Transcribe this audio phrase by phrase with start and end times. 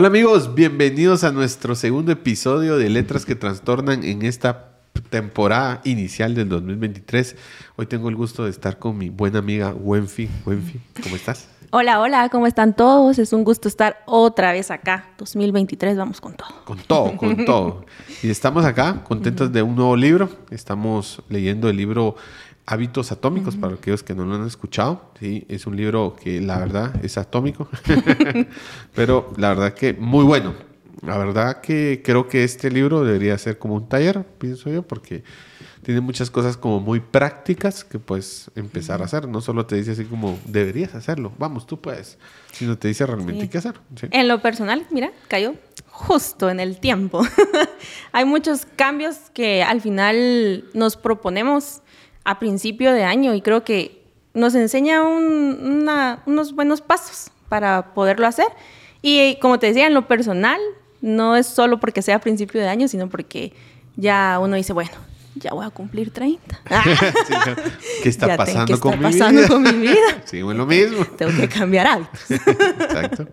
[0.00, 4.70] Hola amigos, bienvenidos a nuestro segundo episodio de Letras que Trastornan en esta
[5.10, 7.36] temporada inicial del 2023.
[7.76, 10.26] Hoy tengo el gusto de estar con mi buena amiga Wenfi.
[10.46, 11.48] Wenfi, ¿cómo estás?
[11.72, 13.18] Hola, hola, ¿cómo están todos?
[13.18, 15.10] Es un gusto estar otra vez acá.
[15.18, 16.48] 2023, vamos con todo.
[16.64, 17.84] Con todo, con todo.
[18.22, 20.30] Y estamos acá contentos de un nuevo libro.
[20.50, 22.16] Estamos leyendo el libro
[22.70, 25.10] Hábitos Atómicos, para aquellos que no lo han escuchado.
[25.18, 27.68] Sí, es un libro que la verdad es atómico,
[28.94, 30.54] pero la verdad que muy bueno.
[31.02, 35.24] La verdad que creo que este libro debería ser como un taller, pienso yo, porque
[35.82, 39.26] tiene muchas cosas como muy prácticas que puedes empezar a hacer.
[39.26, 42.18] No solo te dice así como deberías hacerlo, vamos, tú puedes,
[42.52, 43.74] sino te dice realmente qué hacer.
[44.10, 45.54] En lo personal, mira, cayó
[45.88, 47.22] justo en el tiempo.
[48.12, 51.82] Hay muchos cambios que al final nos proponemos
[52.30, 58.46] a principio de año y creo que nos enseña unos buenos pasos para poderlo hacer.
[59.02, 60.60] Y como te decía, en lo personal,
[61.00, 63.52] no es solo porque sea principio de año, sino porque
[63.96, 64.92] ya uno dice, bueno,
[65.34, 66.40] ya voy a cumplir 30.
[68.04, 70.22] ¿Qué está pasando, con, mi pasando con mi vida?
[70.24, 71.04] Sigo en lo mismo.
[71.04, 72.30] Tengo que cambiar hábitos.
[72.30, 73.26] Exacto.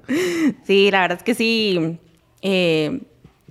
[0.65, 1.99] Sí, la verdad es que sí,
[2.41, 2.99] eh,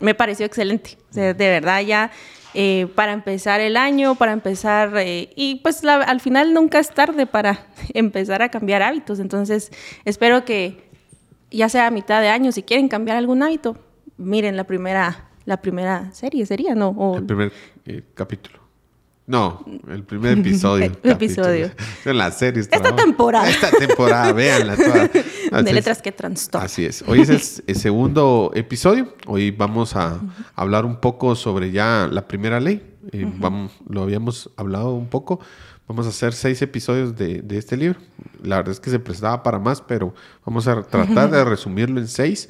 [0.00, 0.98] me pareció excelente.
[1.12, 2.10] de verdad ya
[2.58, 7.26] eh, para empezar el año, para empezar, eh, y pues al final nunca es tarde
[7.26, 9.20] para empezar a cambiar hábitos.
[9.20, 9.70] Entonces,
[10.06, 10.88] espero que
[11.50, 13.76] ya sea a mitad de año, si quieren cambiar algún hábito,
[14.16, 17.16] miren la primera, la primera serie, sería, ¿no?
[17.18, 17.52] El primer
[17.84, 18.58] eh, capítulo.
[19.26, 20.92] No, el primer episodio.
[21.02, 21.70] el episodio.
[22.06, 22.62] En la serie.
[22.62, 23.50] Esta temporada.
[23.50, 25.10] Esta temporada, véanla toda.
[25.50, 26.66] de letras que trastornan.
[26.66, 27.02] Así es.
[27.06, 29.14] Hoy es el, segundo episodio.
[29.26, 30.20] Hoy vamos a
[30.54, 32.94] hablar un poco sobre ya la primera ley.
[33.12, 35.40] Eh, vamos, lo habíamos hablado un poco.
[35.88, 37.98] Vamos a hacer seis episodios de, de, este libro.
[38.42, 42.08] La verdad es que se prestaba para más, pero vamos a tratar de resumirlo en
[42.08, 42.48] seis.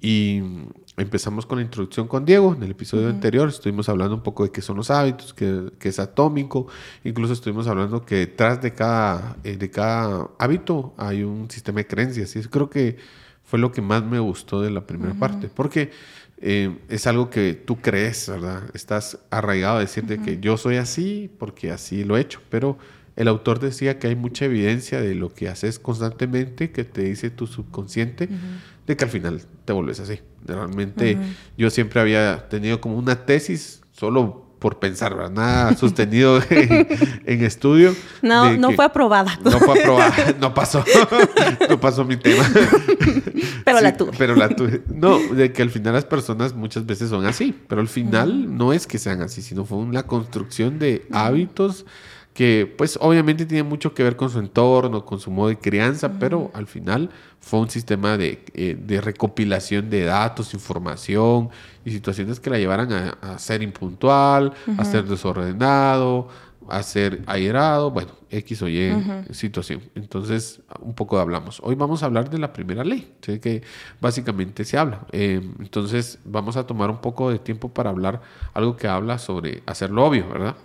[0.00, 0.42] Y
[0.96, 2.54] empezamos con la introducción con Diego.
[2.54, 5.98] En el episodio anterior estuvimos hablando un poco de qué son los hábitos, qué, es
[5.98, 6.66] atómico.
[7.04, 11.86] Incluso estuvimos hablando que detrás de cada, eh, de cada hábito hay un sistema de
[11.86, 12.34] creencias.
[12.34, 12.96] Y eso creo que
[13.44, 15.48] fue lo que más me gustó de la primera parte.
[15.48, 15.90] Porque
[16.38, 18.62] eh, es algo que tú crees, ¿verdad?
[18.74, 22.40] Estás arraigado a decirte que yo soy así porque así lo he hecho.
[22.48, 22.78] Pero
[23.16, 27.30] el autor decía que hay mucha evidencia de lo que haces constantemente, que te dice
[27.30, 28.28] tu subconsciente,
[28.86, 30.20] de que al final te vuelves así.
[30.46, 31.18] Realmente
[31.56, 35.30] yo siempre había tenido como una tesis solo por pensar, ¿verdad?
[35.30, 37.94] Nada sostenido en, estudio.
[38.22, 39.38] No, no fue aprobada.
[39.44, 40.84] No fue aprobada, no pasó.
[41.68, 42.44] no pasó mi tema.
[43.64, 44.12] Pero la tuve.
[44.16, 44.82] Pero la tuve.
[44.92, 48.72] No, de que al final las personas muchas veces son así, pero al final no
[48.72, 51.84] es que sean así, sino fue una construcción de hábitos
[52.36, 56.18] que pues obviamente tiene mucho que ver con su entorno, con su modo de crianza,
[56.18, 57.08] pero al final
[57.40, 61.48] fue un sistema de, eh, recopilación de datos, información
[61.82, 66.28] y situaciones que la llevaran a, ser impuntual, a ser desordenado,
[66.68, 68.92] a ser airado, bueno, X o Y
[69.30, 69.82] situación.
[69.94, 71.60] Entonces, un poco hablamos.
[71.62, 73.62] Hoy vamos a hablar de la primera ley, que
[74.00, 75.06] básicamente se habla.
[75.12, 78.20] Eh, entonces, vamos a tomar un poco de tiempo para hablar
[78.54, 80.56] algo que habla sobre hacerlo obvio, ¿verdad?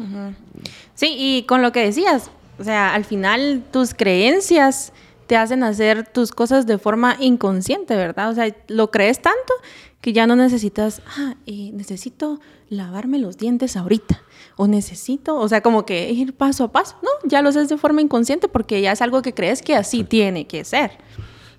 [0.96, 4.94] Sí, y con lo que decías, o sea, al final tus creencias
[5.32, 8.32] te hacen hacer tus cosas de forma inconsciente, ¿verdad?
[8.32, 9.54] O sea, lo crees tanto
[10.02, 14.22] que ya no necesitas, ah, necesito lavarme los dientes ahorita,
[14.58, 17.78] o necesito, o sea, como que ir paso a paso, no, ya lo haces de
[17.78, 20.98] forma inconsciente porque ya es algo que crees que así tiene que ser.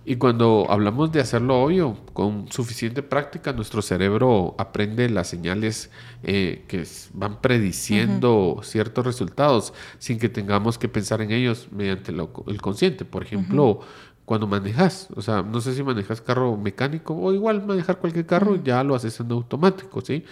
[0.05, 5.91] Y cuando hablamos de hacerlo obvio, con suficiente práctica, nuestro cerebro aprende las señales
[6.25, 12.61] eh, que van prediciendo ciertos resultados sin que tengamos que pensar en ellos mediante el
[12.61, 13.05] consciente.
[13.05, 13.81] Por ejemplo,
[14.25, 18.57] cuando manejas, o sea, no sé si manejas carro mecánico o igual manejar cualquier carro,
[18.63, 20.25] ya lo haces en automático, ¿sí?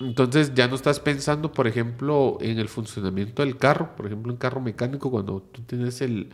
[0.00, 4.38] Entonces ya no estás pensando, por ejemplo, en el funcionamiento del carro, por ejemplo, en
[4.38, 6.30] carro mecánico, cuando tú tienes el,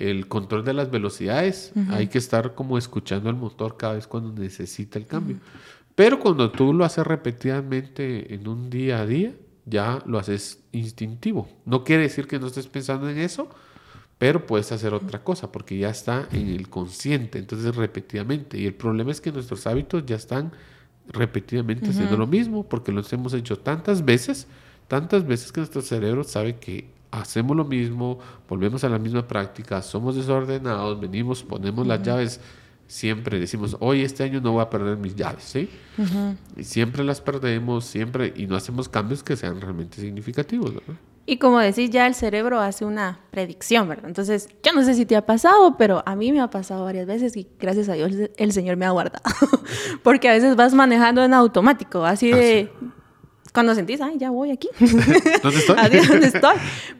[0.00, 4.32] el control de las velocidades, hay que estar como escuchando el motor cada vez cuando
[4.32, 5.36] necesita el cambio.
[5.94, 9.34] Pero cuando tú lo haces repetidamente en un día a día,
[9.66, 11.48] ya lo haces instintivo.
[11.66, 13.50] No quiere decir que no estés pensando en eso,
[14.16, 18.58] pero puedes hacer otra cosa porque ya está en el consciente, entonces repetidamente.
[18.58, 20.52] Y el problema es que nuestros hábitos ya están
[21.08, 24.46] repetidamente haciendo lo mismo porque los hemos hecho tantas veces,
[24.88, 28.18] tantas veces que nuestro cerebro sabe que hacemos lo mismo,
[28.48, 32.40] volvemos a la misma práctica, somos desordenados, venimos, ponemos las llaves,
[32.86, 35.68] siempre decimos, hoy este año no voy a perder mis llaves, ¿sí?
[36.56, 40.74] Y siempre las perdemos, siempre, y no hacemos cambios que sean realmente significativos,
[41.26, 44.06] Y como decís, ya el cerebro hace una predicción, ¿verdad?
[44.06, 47.06] Entonces, yo no sé si te ha pasado, pero a mí me ha pasado varias
[47.06, 49.22] veces y gracias a Dios el Señor me ha guardado.
[50.02, 52.72] Porque a veces vas manejando en automático, así de...
[53.52, 54.68] Cuando sentís, ay, ya voy aquí.
[55.42, 55.76] ¿Dónde estoy?
[56.08, 56.56] ¿Dónde estoy?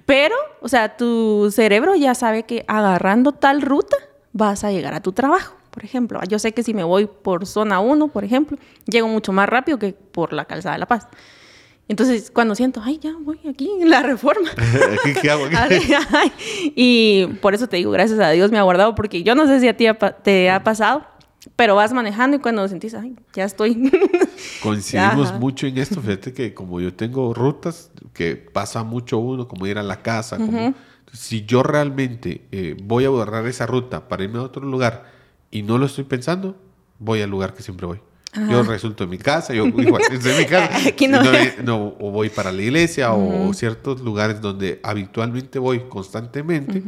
[0.06, 3.97] Pero, o sea, tu cerebro ya sabe que agarrando tal ruta
[4.32, 6.20] vas a llegar a tu trabajo por ejemplo.
[6.29, 9.79] Yo sé que si me voy por zona 1, por ejemplo, llego mucho más rápido
[9.79, 11.08] que por la calzada de La Paz.
[11.88, 14.50] Entonces, cuando siento, ay, ya voy aquí en la reforma.
[15.20, 15.47] ¿Qué, hago
[16.76, 19.61] y por eso te digo, gracias a Dios me ha guardado, porque yo no sé
[19.61, 19.87] si a ti
[20.23, 21.05] te ha pasado,
[21.56, 23.90] pero vas manejando y cuando sentís, ay, ya estoy.
[24.62, 26.00] Coincidimos mucho en esto.
[26.00, 30.37] Fíjate que como yo tengo rutas que pasa mucho uno, como ir a la casa,
[30.37, 30.75] como,
[31.12, 35.10] si yo realmente eh, voy a borrar esa ruta para irme a otro lugar,
[35.50, 36.56] y no lo estoy pensando,
[36.98, 38.00] voy al lugar que siempre voy.
[38.48, 40.78] Yo resulto en mi casa, yo igual, en mi casa,
[41.64, 46.81] no, o voy para la iglesia o ciertos lugares donde habitualmente voy constantemente.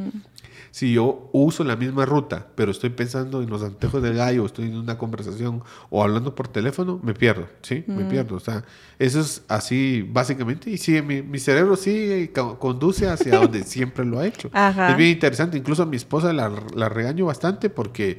[0.73, 4.65] Si yo uso la misma ruta, pero estoy pensando en los antejos del gallo, estoy
[4.65, 7.85] en una conversación o hablando por teléfono, me pierdo, ¿sí?
[7.87, 8.37] Me pierdo.
[8.37, 8.65] O sea,
[8.99, 10.71] eso es así básicamente.
[10.71, 14.51] Y sí, mi, mi cerebro sí conduce hacia donde siempre lo ha hecho.
[14.55, 15.59] Es bien interesante.
[15.59, 18.19] Incluso a mi esposa la, la regaño bastante porque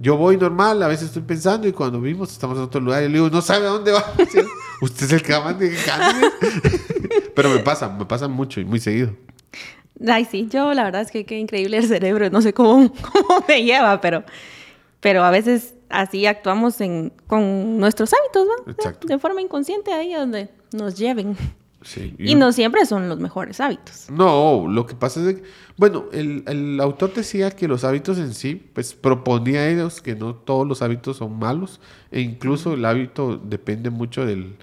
[0.00, 3.08] yo voy normal, a veces estoy pensando y cuando vimos estamos en otro lugar y
[3.08, 4.04] le digo, no sabe a dónde va.
[4.80, 5.76] Usted es el que va de
[7.34, 9.10] Pero me pasa, me pasa mucho y muy seguido.
[10.06, 13.44] Ay, sí, yo la verdad es que qué increíble el cerebro, no sé cómo, cómo
[13.48, 14.24] me lleva, pero,
[15.00, 18.72] pero a veces así actuamos en, con nuestros hábitos, ¿no?
[18.72, 19.06] Exacto.
[19.08, 21.36] De forma inconsciente ahí donde nos lleven
[22.18, 24.08] y, no siempre son los mejores hábitos.
[24.10, 25.42] No, lo que pasa es que,
[25.76, 30.34] bueno, el, autor decía que los hábitos en sí, pues proponía a ellos que no
[30.34, 31.80] todos los hábitos son malos,
[32.10, 34.56] e incluso el hábito depende mucho del,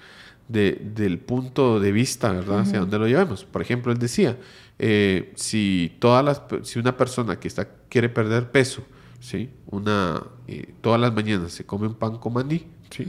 [0.50, 2.60] del punto de vista, ¿verdad?
[2.60, 3.46] Hacia dónde lo llevamos.
[3.46, 4.38] Por ejemplo, él decía,
[4.78, 8.84] eh, si, todas las, si una persona que está, quiere perder peso,
[9.20, 9.50] ¿sí?
[9.68, 13.08] Una, eh, todas las mañanas se come un pan con maní, ¿sí?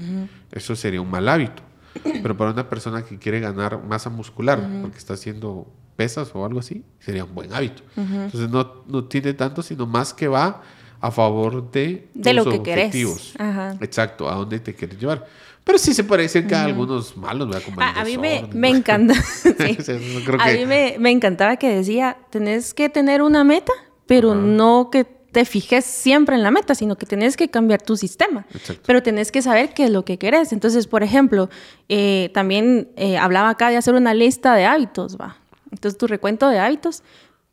[0.53, 1.63] Eso sería un mal hábito.
[2.03, 5.67] Pero para una persona que quiere ganar masa muscular, porque está haciendo
[5.97, 7.83] pesas o algo así, sería un buen hábito.
[7.97, 10.63] Entonces no, no, tiene tanto, sino más que va
[11.01, 13.35] a favor de, de lo que objetivos.
[13.81, 15.27] Exacto, a dónde te quieres llevar.
[15.67, 19.15] Pero sí se parecen que algunos malos, Como a, a mí me, me encanta.
[20.39, 23.73] a mí me, me, encantaba que decía, tenés que tener una meta,
[24.07, 27.97] pero no que te fijes siempre en la meta, sino que tenés que cambiar tu
[27.97, 28.47] sistema.
[28.87, 30.53] Pero tenés que saber qué es lo que querés.
[30.53, 31.51] Entonces, por ejemplo,
[31.89, 35.37] eh, también eh, hablaba acá de hacer una lista de hábitos, va.
[35.73, 37.03] Entonces, tu recuento de hábitos,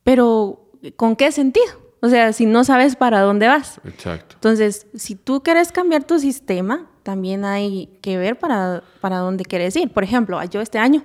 [0.03, 1.81] pero ¿con qué sentido?
[1.99, 3.81] O sea, si no sabes para dónde vas.
[3.85, 4.35] Exacto.
[4.35, 9.75] Entonces, si tú quieres cambiar tu sistema, también hay que ver para, para dónde quieres
[9.75, 9.91] ir.
[9.91, 11.03] Por ejemplo, yo este año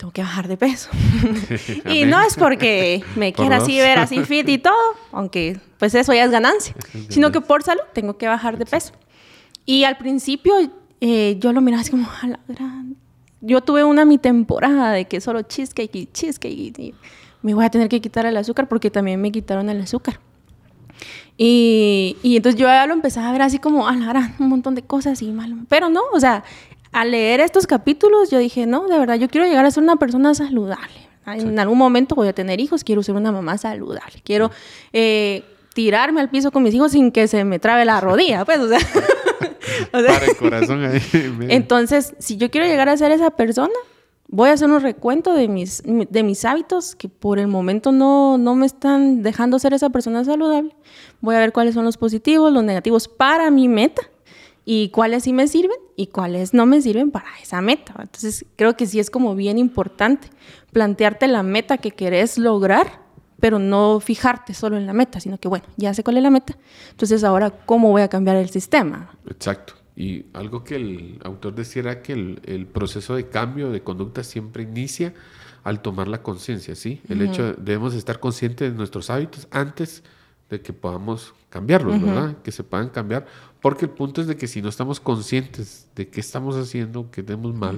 [0.00, 0.88] tengo que bajar de peso.
[1.90, 4.74] y no es porque me quiera así ver así fit y todo,
[5.12, 6.74] aunque pues eso ya es ganancia,
[7.08, 8.92] sino que por salud tengo que bajar de peso.
[9.66, 10.54] Y al principio
[11.00, 12.96] eh, yo lo miraba así como, a la gran...
[13.42, 16.94] Yo tuve una mi temporada de que solo cheesecake y cheesecake y,
[17.42, 20.20] me voy a tener que quitar el azúcar porque también me quitaron el azúcar.
[21.36, 24.74] Y, y, entonces yo ya lo empezaba a ver así como, a la un montón
[24.74, 25.54] de cosas y mal.
[25.68, 26.44] Pero no, o sea,
[26.92, 29.96] al leer estos capítulos yo dije, no, de verdad, yo quiero llegar a ser una
[29.96, 31.10] persona saludable.
[31.26, 34.20] En algún momento voy a tener hijos, quiero ser una mamá saludable.
[34.24, 34.50] Quiero
[34.92, 38.58] eh, tirarme al piso con mis hijos sin que se me trabe la rodilla, pues,
[38.58, 38.78] o sea.
[39.92, 41.00] Para el corazón ahí.
[41.48, 43.74] Entonces, si yo quiero llegar a ser esa persona,
[44.32, 48.38] voy a hacer un recuento de mis, de mis hábitos que por el momento no,
[48.38, 50.74] no me están dejando ser esa persona saludable.
[51.20, 54.02] Voy a ver cuáles son los positivos, los negativos para mi meta
[54.64, 57.94] y cuáles sí me sirven y cuáles no me sirven para esa meta.
[57.98, 60.28] Entonces, creo que sí es como bien importante
[60.72, 63.00] plantearte la meta que querés lograr,
[63.40, 66.30] pero no fijarte solo en la meta, sino que, bueno, ya sé cuál es la
[66.30, 66.56] meta,
[66.90, 69.10] entonces ahora, ¿cómo voy a cambiar el sistema?
[69.28, 69.79] Exacto.
[69.96, 74.62] Y algo que el autor decía era que el, proceso de cambio de conducta siempre
[74.62, 75.14] inicia
[75.62, 77.02] al tomar la conciencia, ¿sí?
[77.08, 80.02] El hecho de debemos estar conscientes de nuestros hábitos antes
[80.48, 82.36] de que podamos cambiarlos, ¿verdad?
[82.42, 83.26] Que se puedan cambiar
[83.60, 87.22] porque el punto es de que si no estamos conscientes de qué estamos haciendo, que
[87.22, 87.76] tenemos mal,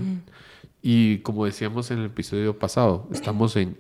[0.81, 3.77] y como decíamos en el episodio pasado, estamos en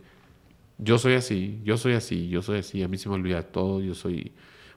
[0.78, 3.80] yo soy así, yo soy así, yo soy así, a mí se me olvida todo,
[3.80, 4.32] yo soy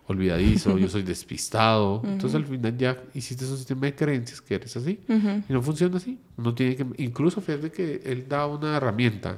[0.08, 2.02] olvidadizo, yo soy despistado.
[2.04, 5.98] Entonces al final ya hiciste un sistema de creencias que eres así y no funciona
[5.98, 6.20] así.
[6.38, 9.38] Uno tiene que, incluso fíjate que él da una herramienta.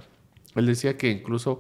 [0.56, 1.60] Él decía que incluso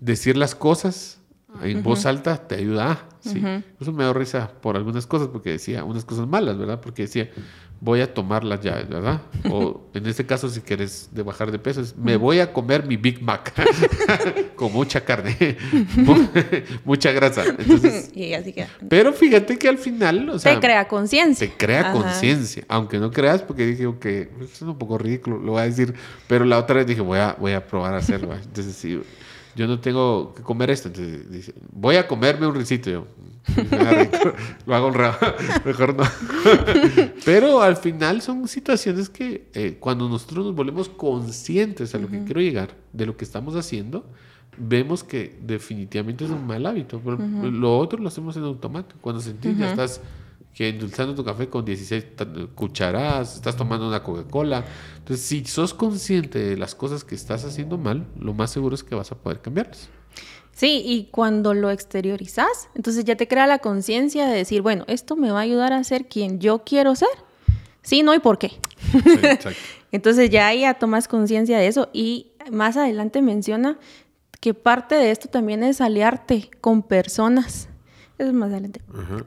[0.00, 1.20] decir las cosas
[1.62, 3.08] en voz alta te ayuda.
[3.20, 3.42] Sí.
[3.80, 6.80] Eso me da risa por algunas cosas, porque decía unas cosas malas, ¿verdad?
[6.80, 7.30] Porque decía,
[7.80, 9.20] voy a tomar las llaves, ¿verdad?
[9.50, 12.96] O en este caso, si quieres de bajar de peso, me voy a comer mi
[12.96, 13.52] Big Mac
[14.56, 15.56] con mucha carne,
[16.84, 17.44] mucha grasa.
[17.44, 18.54] Entonces, así
[18.88, 21.46] Pero fíjate que al final, o sea, te crea conciencia.
[21.46, 25.52] Te crea conciencia, aunque no creas, porque dije, ok, esto es un poco ridículo, lo
[25.52, 25.94] voy a decir,
[26.26, 28.34] pero la otra vez dije, voy a, voy a probar a hacerlo.
[28.34, 29.00] Entonces, sí,
[29.56, 32.90] yo no tengo que comer esto, entonces dice, voy a comerme un risito.
[32.90, 33.06] Yo,
[34.66, 35.18] lo hago honrado,
[35.64, 36.04] mejor no.
[37.24, 42.22] Pero al final son situaciones que eh, cuando nosotros nos volvemos conscientes a lo que
[42.24, 44.04] quiero llegar, de lo que estamos haciendo,
[44.58, 47.00] vemos que definitivamente es un mal hábito.
[47.42, 48.98] Lo otro lo hacemos en automático.
[49.00, 50.02] Cuando sentís ya estás
[50.56, 52.06] que endulzando tu café con 16
[52.54, 54.64] cucharadas, estás tomando una Coca-Cola.
[54.96, 58.82] Entonces, si sos consciente de las cosas que estás haciendo mal, lo más seguro es
[58.82, 59.90] que vas a poder cambiarlas.
[60.52, 65.14] Sí, y cuando lo exteriorizas, entonces ya te crea la conciencia de decir, bueno, esto
[65.14, 67.10] me va a ayudar a ser quien yo quiero ser.
[67.82, 68.52] Sí, no y por qué.
[69.92, 73.78] entonces ya ahí ya tomas conciencia de eso y más adelante menciona
[74.40, 77.68] que parte de esto también es aliarte con personas.
[78.18, 78.80] Eso es más adelante.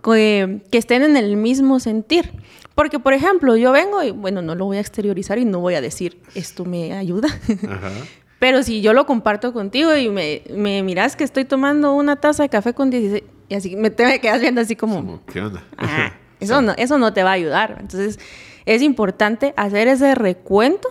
[0.04, 2.32] que, que, estén en el mismo sentir.
[2.74, 5.76] Porque, por ejemplo, yo vengo y, bueno, no lo voy a exteriorizar y no voy
[5.76, 7.28] a decir, esto me ayuda.
[7.68, 7.92] Ajá.
[8.40, 12.44] Pero si yo lo comparto contigo y me, me miras que estoy tomando una taza
[12.44, 15.20] de café con 16, y así me, te me quedas viendo así como...
[15.26, 15.62] ¿Qué onda?
[16.40, 17.78] eso, no, eso no te va a ayudar.
[17.82, 18.18] Entonces,
[18.66, 20.88] es importante hacer ese recuento,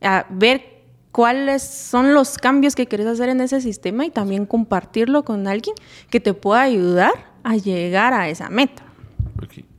[0.00, 0.78] a ver
[1.12, 5.74] cuáles son los cambios que quieres hacer en ese sistema y también compartirlo con alguien
[6.10, 7.12] que te pueda ayudar
[7.48, 8.84] a llegar a esa meta.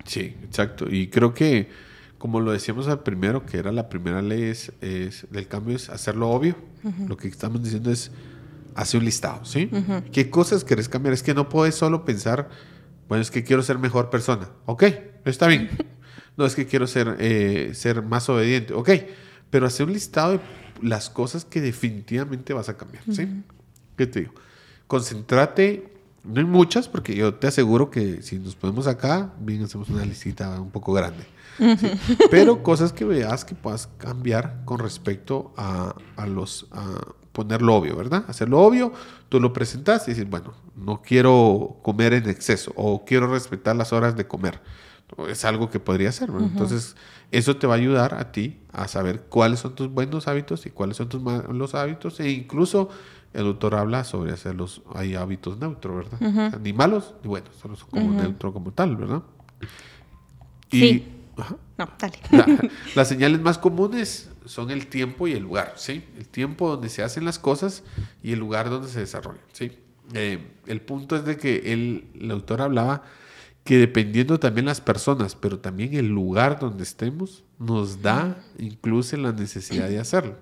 [0.06, 0.88] Sí, exacto.
[0.90, 1.70] Y creo que
[2.20, 6.30] como lo decíamos al primero, que era la primera ley es, del cambio, es hacerlo
[6.30, 6.56] obvio.
[7.08, 8.12] Lo que estamos diciendo es
[8.76, 9.72] hacer un listado, ¿sí?
[10.12, 11.14] ¿Qué cosas querés cambiar?
[11.14, 12.50] Es que no puedes solo pensar,
[13.08, 14.50] bueno, es que quiero ser mejor persona.
[14.66, 14.84] Ok,
[15.26, 15.70] está bien.
[16.38, 18.74] No es que quiero ser, eh, ser más obediente.
[18.74, 18.92] Ok,
[19.50, 20.40] pero hacer un listado de
[20.82, 23.44] las cosas que definitivamente vas a cambiar, ¿sí?
[23.98, 24.34] ¿Qué te digo?
[24.88, 29.90] Concéntrate no hay muchas, porque yo te aseguro que si nos ponemos acá, bien hacemos
[29.90, 31.26] una listita un poco grande.
[32.32, 35.96] Pero cosas que veas que puedas cambiar con respecto a,
[36.28, 36.68] los...
[36.72, 37.00] A
[37.32, 38.26] ponerlo obvio, ¿verdad?
[38.28, 38.92] Hacerlo obvio,
[39.30, 43.94] tú lo presentas y dices, bueno, no quiero comer en exceso o quiero respetar las
[43.94, 44.60] horas de comer.
[45.28, 46.96] Es algo que podría ser, Entonces,
[47.32, 50.70] eso te va a ayudar a ti a saber cuáles son tus buenos hábitos y
[50.70, 52.90] cuáles son tus malos hábitos e incluso
[53.34, 56.60] el autor habla sobre hacerlos, hay hábitos neutros, ¿verdad?
[56.60, 59.24] ni malos ni buenos, solo son como neutro como tal, ¿verdad?
[60.72, 61.08] Y, sí.
[61.78, 62.20] No, dale.
[62.96, 66.04] las señales más comunes son el tiempo y el lugar, ¿sí?
[66.18, 67.84] El tiempo donde se hacen las cosas
[68.22, 69.72] y el lugar donde se desarrollan, ¿sí?
[70.14, 73.04] Eh, el punto es de que el autor hablaba
[73.70, 79.32] que dependiendo también las personas, pero también el lugar donde estemos, nos da incluso la
[79.32, 80.38] necesidad de hacerlo.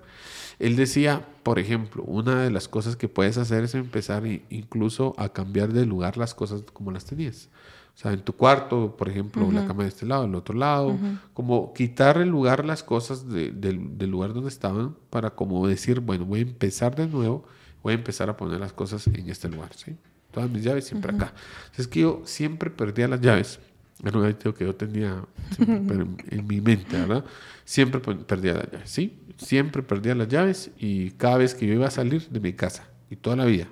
[0.58, 5.28] Él decía, por ejemplo, una de las cosas que puedes hacer es empezar incluso a
[5.28, 7.50] cambiar de lugar las cosas como las tenías.
[7.94, 10.96] O sea, en tu cuarto, por ejemplo, la cama de este lado, el otro lado,
[11.34, 16.38] como quitar el lugar las cosas del lugar donde estaban para como decir, bueno, voy
[16.38, 17.44] a empezar de nuevo,
[17.82, 19.96] voy a empezar a poner las cosas en este lugar, ¿sí?
[20.38, 21.32] Todas mis llaves siempre acá.
[21.76, 23.58] Es que yo siempre perdía las llaves.
[24.04, 25.24] Era un hábito que yo tenía
[25.58, 27.24] en, mi mente, ¿verdad?
[27.64, 29.18] Siempre perdía las llaves, ¿sí?
[29.36, 32.88] Siempre perdía las llaves y cada vez que yo iba a salir de mi casa,
[33.10, 33.66] y toda la vida,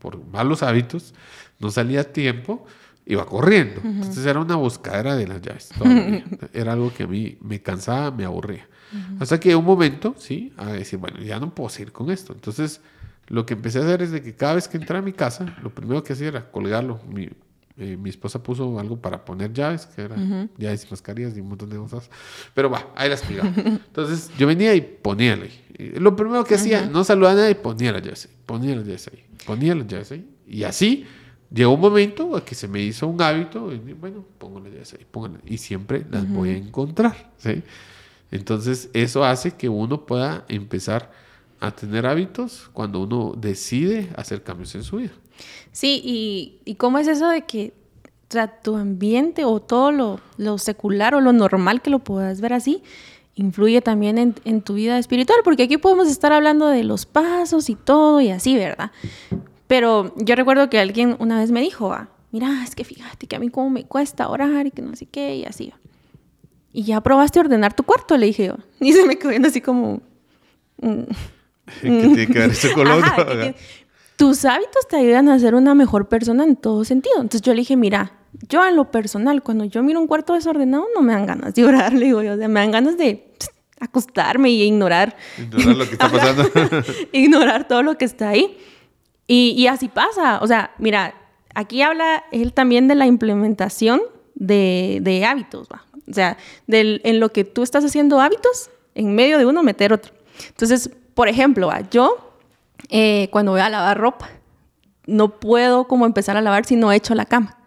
[0.00, 1.14] por malos hábitos,
[1.58, 2.66] no salía a tiempo,
[3.06, 3.80] iba corriendo.
[3.82, 5.70] Entonces era una buscadera de las llaves.
[6.52, 8.68] Era algo que a mí me cansaba, me aburría.
[9.18, 12.34] Hasta que un momento, sí, a decir, bueno, ya no puedo seguir con esto.
[12.34, 12.82] Entonces,
[13.32, 15.56] lo que empecé a hacer es de que cada vez que entraba a mi casa,
[15.62, 17.00] lo primero que hacía era colgarlo.
[17.08, 17.30] Mi,
[17.78, 20.16] eh, mi esposa puso algo para poner llaves, que era
[20.58, 22.10] llaves y mascarillas y un montón de cosas.
[22.52, 23.50] Pero va, ahí las pegaba.
[23.56, 25.94] Entonces yo venía y ponía ahí.
[25.98, 29.08] Lo primero que hacía, no saludaba a nadie, ponía las llaves ahí, ponía las llaves
[29.08, 30.28] ahí, ponía las llaves ahí.
[30.46, 31.06] Y así
[31.50, 34.92] llegó un momento a que se me hizo un hábito, y, bueno, pongo las llaves
[34.92, 35.06] ahí,
[35.46, 37.32] y siempre las voy a encontrar.
[37.38, 37.62] ¿sí?
[38.30, 41.21] Entonces eso hace que uno pueda empezar
[41.62, 45.12] a tener hábitos cuando uno decide hacer cambios en su vida.
[45.70, 47.72] Sí, y, y cómo es eso de que
[48.62, 52.82] tu ambiente o todo lo, secular o lo normal que lo puedas ver así,
[53.34, 57.74] influye también en, tu vida espiritual, porque aquí podemos estar hablando de los pasos y
[57.74, 58.90] todo y así, ¿verdad?
[59.66, 63.36] Pero yo recuerdo que alguien una vez me dijo, ah, mira, es que fíjate que
[63.36, 65.72] a mí cómo me cuesta orar y que no sé qué y así.
[66.72, 68.56] Y ya probaste ordenar tu cuarto, le dije yo.
[68.80, 70.00] Y se me quedó así como...
[71.80, 72.86] ¿Qué tiene que ver eso con
[74.16, 77.16] tus hábitos te ayudan a ser una mejor persona en todo sentido.
[77.16, 78.12] Entonces yo le dije, mira,
[78.48, 81.64] yo en lo personal, cuando yo miro un cuarto desordenado, no me dan ganas de
[81.64, 83.32] orar, le digo yo, o sea, me dan ganas de
[83.80, 85.16] acostarme y ignorar.
[85.38, 86.50] Ignorar lo que está pasando.
[87.10, 88.58] ignorar todo lo que está ahí.
[89.26, 90.38] Y, y, así pasa.
[90.40, 91.14] O sea, mira,
[91.54, 94.02] aquí habla él también de la implementación
[94.34, 95.84] de, de hábitos, ¿va?
[96.08, 99.92] O sea, del, en lo que tú estás haciendo hábitos, en medio de uno meter
[99.92, 100.12] otro.
[100.48, 101.80] Entonces, por ejemplo, ¿va?
[101.90, 102.32] yo
[102.88, 104.28] eh, cuando voy a lavar ropa,
[105.06, 107.58] no puedo como empezar a lavar si no he hecho la cama.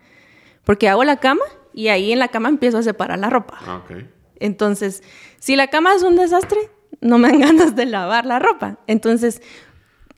[0.64, 3.58] Porque hago la cama y ahí en la cama empiezo a separar la ropa.
[3.66, 4.10] Ah, okay.
[4.40, 5.04] Entonces,
[5.40, 6.60] si la cama es un desastre,
[7.02, 8.78] no me dan ganas de lavar la ropa.
[8.88, 9.42] Entonces,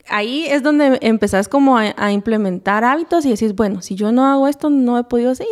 [0.08, 4.48] ahí es donde empezás como a, implementar hábitos y decís, bueno, si yo no hago
[4.48, 5.46] esto, no he podido, sí,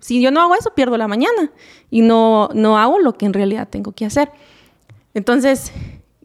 [0.00, 1.52] si yo no hago eso, pierdo la mañana
[1.90, 4.30] y no, no hago lo que en realidad tengo que hacer.
[5.14, 5.72] Entonces,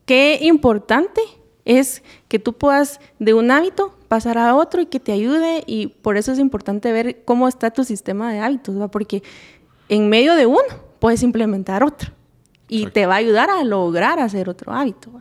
[0.08, 1.22] qué importante
[1.66, 5.88] es que tú puedas de un hábito pasar a otro y que te ayude y
[5.88, 8.88] por eso es importante ver cómo está tu sistema de hábitos, ¿va?
[8.88, 9.22] porque
[9.90, 10.64] en medio de uno
[11.00, 12.12] puedes implementar otro
[12.70, 15.12] y te va a ayudar a lograr hacer otro hábito.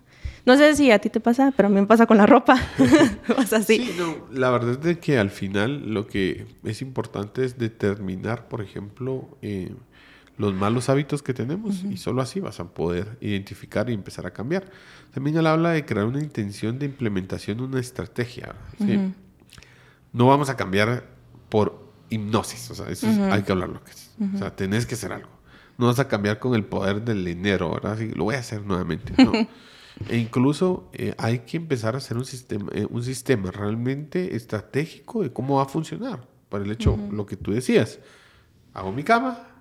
[0.44, 2.56] No sé si a ti te pasa, pero a mí me pasa con la ropa.
[3.36, 3.78] pasa así.
[3.78, 8.62] Sí, no, la verdad es que al final lo que es importante es determinar, por
[8.62, 9.74] ejemplo, eh,
[10.38, 14.32] los malos hábitos que tenemos y solo así vas a poder identificar y empezar a
[14.32, 14.70] cambiar.
[15.12, 18.54] También él habla de crear una intención de implementación de una estrategia.
[20.12, 21.04] No vamos a cambiar
[21.48, 24.10] por hipnosis, o sea, eso hay que hablar lo que es.
[24.34, 25.30] O sea, tenés que hacer algo.
[25.78, 27.92] No vas a cambiar con el poder del dinero, ¿verdad?
[27.92, 29.12] Así, lo voy a hacer nuevamente.
[29.22, 29.32] No.
[30.08, 35.22] e incluso eh, hay que empezar a hacer un sistema, eh, un sistema realmente estratégico
[35.22, 36.26] de cómo va a funcionar.
[36.48, 37.98] Por el hecho, lo que tú decías,
[38.72, 39.55] hago mi cama,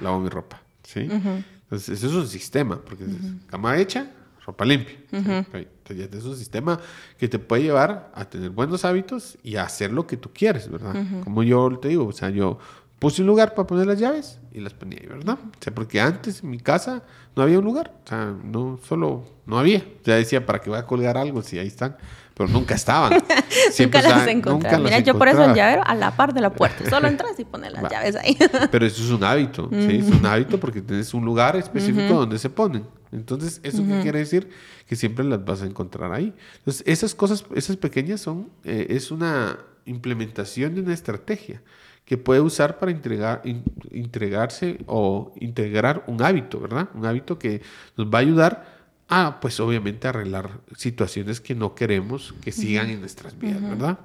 [0.00, 0.62] lavo mi ropa.
[0.82, 1.00] ¿sí?
[1.00, 3.10] Entonces, eso es un sistema, porque es
[3.46, 4.10] cama hecha,
[4.46, 4.96] ropa limpia.
[5.12, 6.80] Entonces, es un sistema
[7.18, 10.70] que te puede llevar a tener buenos hábitos y a hacer lo que tú quieres,
[10.70, 10.94] ¿verdad?
[11.24, 12.58] Como yo te digo, o sea, yo
[12.98, 15.38] puse un lugar para poner las llaves y las ponía ahí, ¿verdad?
[15.42, 17.04] O sea, porque antes en mi casa
[17.36, 19.84] no había un lugar, o sea, no solo, no había.
[20.04, 21.96] Ya decía, ¿para qué voy a colgar algo si ahí están?
[22.38, 23.12] Pero nunca estaban.
[23.80, 24.78] nunca las encontraba.
[24.78, 26.88] Mira, yo por eso el llavero a la par de la puerta.
[26.88, 28.38] Solo entras y pones las llaves ahí.
[28.70, 29.96] pero eso es un hábito, ¿sí?
[29.96, 32.84] Es un hábito porque tienes un lugar específico donde se ponen.
[33.10, 34.50] Entonces, ¿eso qué quiere decir?
[34.86, 36.32] Que siempre las vas a encontrar ahí.
[36.58, 41.60] Entonces, esas cosas, esas pequeñas son, eh, es una implementación de una estrategia
[42.04, 43.42] que puede usar para entregar,
[43.90, 46.88] entregarse o integrar un hábito, ¿verdad?
[46.94, 47.62] Un hábito que
[47.96, 48.77] nos va a ayudar
[49.08, 53.98] Ah, pues obviamente arreglar situaciones que no queremos que sigan en nuestras vidas, ¿verdad?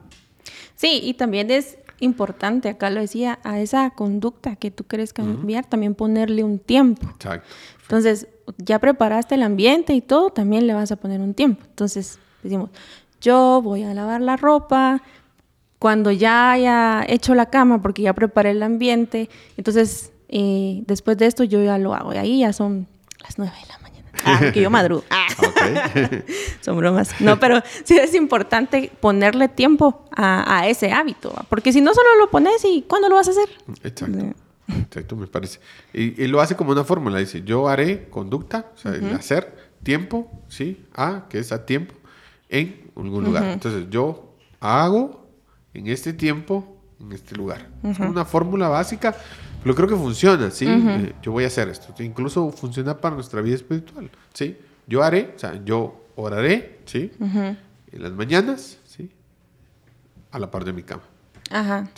[0.76, 5.66] Sí, y también es importante, acá lo decía, a esa conducta que tú quieres cambiar,
[5.66, 7.08] también ponerle un tiempo.
[7.10, 7.48] Exacto.
[7.82, 11.64] Entonces, ya preparaste el ambiente y todo, también le vas a poner un tiempo.
[11.66, 12.70] Entonces, decimos,
[13.22, 15.02] yo voy a lavar la ropa,
[15.80, 21.26] cuando ya haya hecho la cama, porque ya preparé el ambiente, entonces, eh, después de
[21.26, 22.88] esto yo ya lo hago, y ahí ya son
[23.22, 23.93] las nueve de la mañana.
[24.26, 25.04] Ah, que yo madrugo.
[25.10, 25.28] Ah.
[26.62, 27.20] Son bromas.
[27.22, 32.30] No, pero sí es importante ponerle tiempo a, ese hábito, porque si no solo lo
[32.30, 33.50] pones y ¿cuándo lo vas a hacer?
[33.84, 34.34] Exacto.
[34.68, 35.60] Exacto, me parece.
[35.94, 40.32] Y, lo hace como una fórmula, dice, yo haré conducta, o sea, el hacer, tiempo,
[40.48, 40.86] ¿sí?
[40.94, 41.94] A, que es a tiempo,
[42.50, 43.44] en algún lugar.
[43.46, 45.28] Entonces, yo hago
[45.74, 47.68] en este tiempo, en este lugar.
[47.84, 49.16] Es una fórmula básica
[49.64, 50.66] pero creo que funciona, ¿sí?
[50.68, 51.94] Eh, yo voy a hacer esto.
[52.04, 54.58] Incluso funciona para nuestra vida espiritual, ¿sí?
[54.86, 57.12] Yo haré, o sea, yo oraré, ¿sí?
[57.20, 59.10] En las mañanas, ¿sí?
[60.32, 61.04] A la par de mi cama.
[61.50, 61.90] Ajá.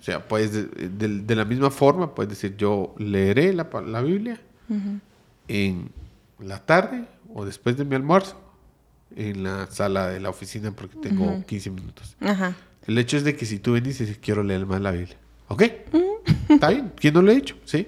[0.00, 4.38] O sea, puedes, de, la misma forma, puedes decir, yo leeré la, la Biblia
[5.48, 5.90] en
[6.40, 8.38] la tarde o después de mi almuerzo
[9.16, 12.16] en la sala de la oficina porque tengo 15 minutos.
[12.20, 12.54] Ajá.
[12.86, 15.16] El hecho es de que si tú venís y dices, quiero leer más la Biblia,
[15.48, 15.62] ¿ok?
[16.48, 17.56] Está bien, ¿quién no lo ha hecho?
[17.64, 17.86] ¿Sí?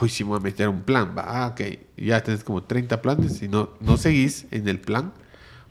[0.00, 1.60] Hoy sí me voy a meter un plan, va, ah, ok,
[1.96, 5.12] ya tenés como 30 planes y no, no seguís en el plan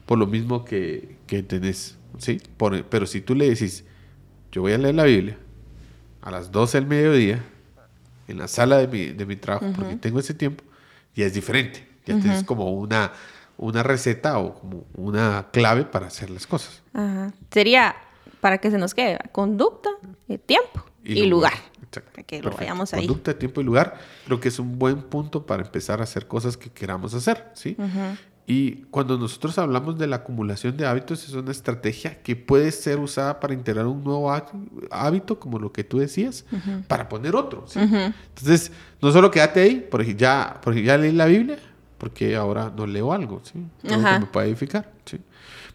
[0.06, 2.40] por lo mismo que, que tenés, ¿sí?
[2.56, 3.84] pero si tú le decís,
[4.52, 5.36] yo voy a leer la Biblia
[6.22, 7.44] a las 12 del mediodía
[8.28, 10.64] en la sala de mi, de mi trabajo, porque tengo ese tiempo,
[11.14, 13.12] ya es diferente, ya tienes tenés como una,
[13.58, 16.82] una receta o como una clave para hacer las cosas.
[17.50, 17.94] Sería,
[18.40, 19.90] para que se nos quede, conducta,
[20.28, 21.54] eh, tiempo y, lugar.
[21.90, 23.06] Para que lo vayamos ahí.
[23.06, 23.98] Conducta, tiempo y lugar.
[24.26, 27.76] Creo que es un buen punto para empezar a hacer cosas que queramos hacer, ¿sí?
[28.48, 33.00] Y cuando nosotros hablamos de la acumulación de hábitos, es una estrategia que puede ser
[33.00, 34.32] usada para integrar un nuevo
[34.90, 36.44] hábito, como lo que tú decías,
[36.86, 37.64] para poner otro.
[37.66, 37.80] ¿sí?
[37.80, 38.70] Entonces,
[39.02, 41.58] no solo quédate ahí, porque ya, porque ya leí la Biblia,
[41.98, 43.66] porque ahora no leo algo, ¿sí?
[43.82, 45.18] que me puede edificar, ¿sí?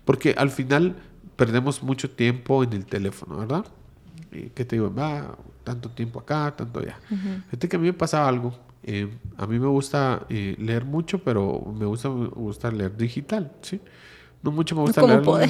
[0.05, 0.95] Porque al final
[1.35, 3.65] perdemos mucho tiempo en el teléfono, ¿verdad?
[4.31, 4.93] ¿Qué te digo?
[4.93, 6.99] Va, tanto tiempo acá, tanto allá.
[7.49, 8.53] Fíjate que a mí me pasa algo.
[8.83, 13.51] Eh, a mí me gusta eh, leer mucho, pero me gusta, me gusta leer digital,
[13.61, 13.79] ¿sí?
[14.41, 15.49] No mucho me gusta leer.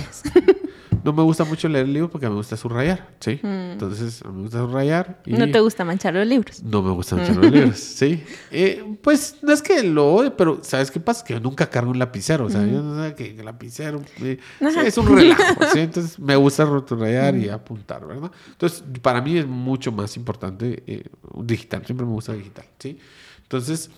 [1.04, 3.40] No me gusta mucho leer libros porque me gusta subrayar, ¿sí?
[3.42, 3.72] Mm.
[3.72, 5.22] Entonces, me gusta subrayar.
[5.26, 6.62] Y ¿No te gusta manchar los libros?
[6.64, 8.24] No me gusta manchar los libros, sí.
[8.52, 11.24] Eh, pues no es que lo odie, pero ¿sabes qué pasa?
[11.26, 14.38] Que yo nunca cargo un lapicero, o sea, yo no sé que el lapicero eh,
[14.60, 15.80] es un relajo, ¿sí?
[15.80, 18.32] Entonces, me gusta subrayar y apuntar, ¿verdad?
[18.52, 21.04] Entonces, para mí es mucho más importante eh,
[21.44, 22.98] digital, siempre me gusta digital, ¿sí?
[23.44, 23.90] Entonces,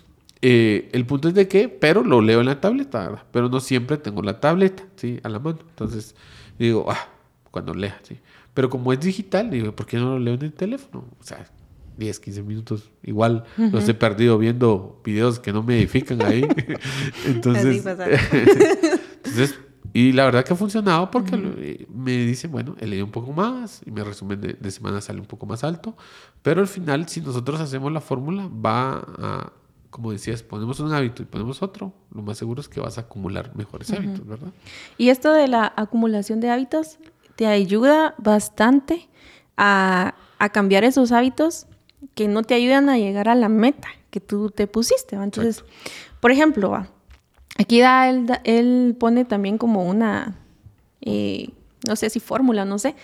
[0.42, 3.24] el punto es de que, pero lo leo en la tableta, ¿verdad?
[3.32, 5.20] Pero no siempre tengo la tableta, ¿sí?
[5.24, 5.60] A la mano.
[5.70, 6.16] Entonces,
[6.66, 7.08] digo, ah,
[7.52, 8.18] cuando lea, sí.
[8.54, 11.06] Pero como es digital, digo, ¿por qué no lo leo en el teléfono?
[11.20, 11.46] O sea,
[11.98, 12.92] 10, 15 minutos.
[13.04, 16.42] Igual los he perdido viendo videos que no me edifican ahí.
[17.26, 17.86] entonces,
[19.24, 19.60] entonces,
[19.94, 23.82] y la verdad que ha funcionado porque me dicen, bueno, he leído un poco más
[23.86, 25.96] y mi resumen de, de, semana sale un poco más alto.
[26.42, 29.54] Pero al final, si nosotros hacemos la fórmula, va a
[29.94, 33.02] como decías, ponemos un hábito y ponemos otro, lo más seguro es que vas a
[33.02, 34.48] acumular mejores hábitos, ¿verdad?
[34.98, 36.98] Y esto de la acumulación de hábitos
[37.36, 39.08] te ayuda bastante
[39.56, 40.16] a,
[40.52, 41.68] cambiar esos hábitos
[42.16, 45.16] que no te ayudan a llegar a la meta que tú te pusiste.
[45.16, 45.64] Entonces,
[46.20, 46.86] por ejemplo,
[47.60, 50.40] aquí da él, él, pone también como una,
[51.02, 51.52] eh,
[51.88, 52.96] no sé si fórmula, no sé,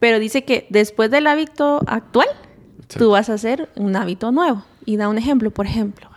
[0.00, 2.28] pero dice que después del hábito actual,
[2.88, 4.64] tú vas a hacer un hábito nuevo.
[4.84, 6.10] Y da un ejemplo, por ejemplo,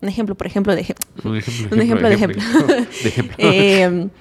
[0.00, 1.06] un ejemplo, por ejemplo, de ejemplo.
[1.24, 1.36] Un
[1.80, 2.42] ejemplo, de ejemplo.
[3.38, 4.08] Eh,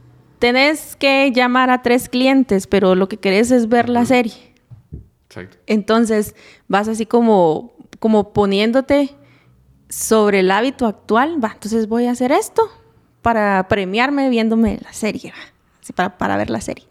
[0.38, 4.54] tenés que llamar a tres clientes, pero lo que querés es ver la serie.
[5.26, 5.58] Exacto.
[5.66, 6.34] Entonces
[6.66, 9.14] vas así como, como poniéndote
[9.88, 11.42] sobre el hábito actual.
[11.42, 12.68] Va, entonces voy a hacer esto
[13.22, 15.32] para premiarme viéndome la serie,
[15.82, 16.86] Así para, para ver la serie.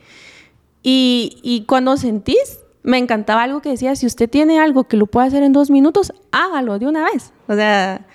[0.83, 5.05] Y, y cuando sentís me encantaba algo que decía, si usted tiene algo que lo
[5.05, 7.33] puede hacer en dos minutos, hágalo de una vez.
[7.47, 8.05] O sea,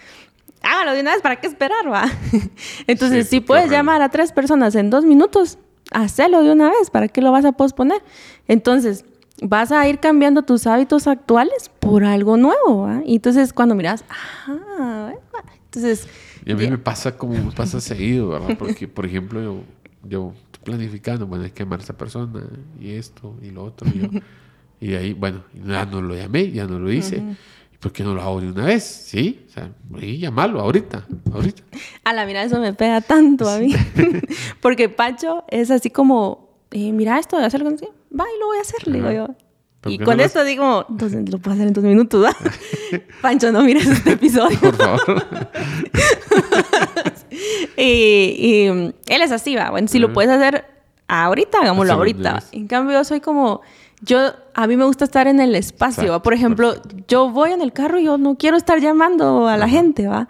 [0.63, 2.07] hágalo de una vez, ¿para qué esperar, va?
[2.87, 5.59] Entonces, si puedes llamar a tres personas en dos minutos,
[5.91, 8.03] hacelo de una vez, ¿para qué lo vas a posponer?
[8.49, 9.05] Entonces,
[9.43, 13.03] vas a ir cambiando tus hábitos actuales por algo nuevo, ¿va?
[13.05, 14.05] Y entonces, cuando miras,
[14.49, 15.13] ah,
[15.65, 16.09] entonces...
[16.47, 18.57] Y a mí me pasa como me pasa seguido, ¿verdad?
[18.59, 19.61] Porque, por ejemplo, yo,
[20.05, 22.43] yo estoy planificando, bueno, hay que llamar a esa persona
[22.81, 23.89] y esto y lo otro.
[23.93, 24.09] Y yo,
[24.81, 27.23] y ahí, bueno, ya no lo llamé, ya no lo hice.
[27.73, 28.85] ¿Y por qué no lo hago de una vez?
[28.85, 31.63] Sí, o sea, y llamarlo ahorita, ahorita.
[32.05, 33.75] A la mira, eso me pega tanto a mí.
[34.61, 38.59] Porque Pacho es así como, eh, mira esto, de hacerlo así, va y lo voy
[38.59, 39.35] a hacer, le digo yo.
[39.87, 42.35] Y con esto digo, entonces lo puedo hacer en dos minutos,
[43.23, 44.59] Pancho, no mires este episodio.
[44.59, 45.27] Por favor.
[47.77, 49.71] y, él es así, va.
[49.71, 50.65] Bueno, si lo puedes hacer
[51.09, 52.43] ahorita, hagámoslo ahorita.
[52.53, 53.61] En cambio, yo soy como,
[54.05, 56.75] yo, a mí me gusta estar en el espacio, Por ejemplo,
[57.09, 60.29] yo voy en el carro y yo no quiero estar llamando a la gente, ¿va?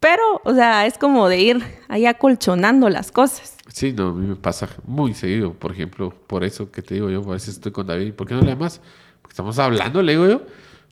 [0.00, 3.56] Pero, o sea, es como de ir ahí acolchonando las cosas.
[3.68, 5.54] Sí, no, a mí me pasa muy seguido.
[5.54, 8.34] Por ejemplo, por eso que te digo yo, a veces estoy con David, ¿por qué
[8.34, 8.80] no le llamas?
[9.22, 10.42] Porque estamos hablando, le digo yo,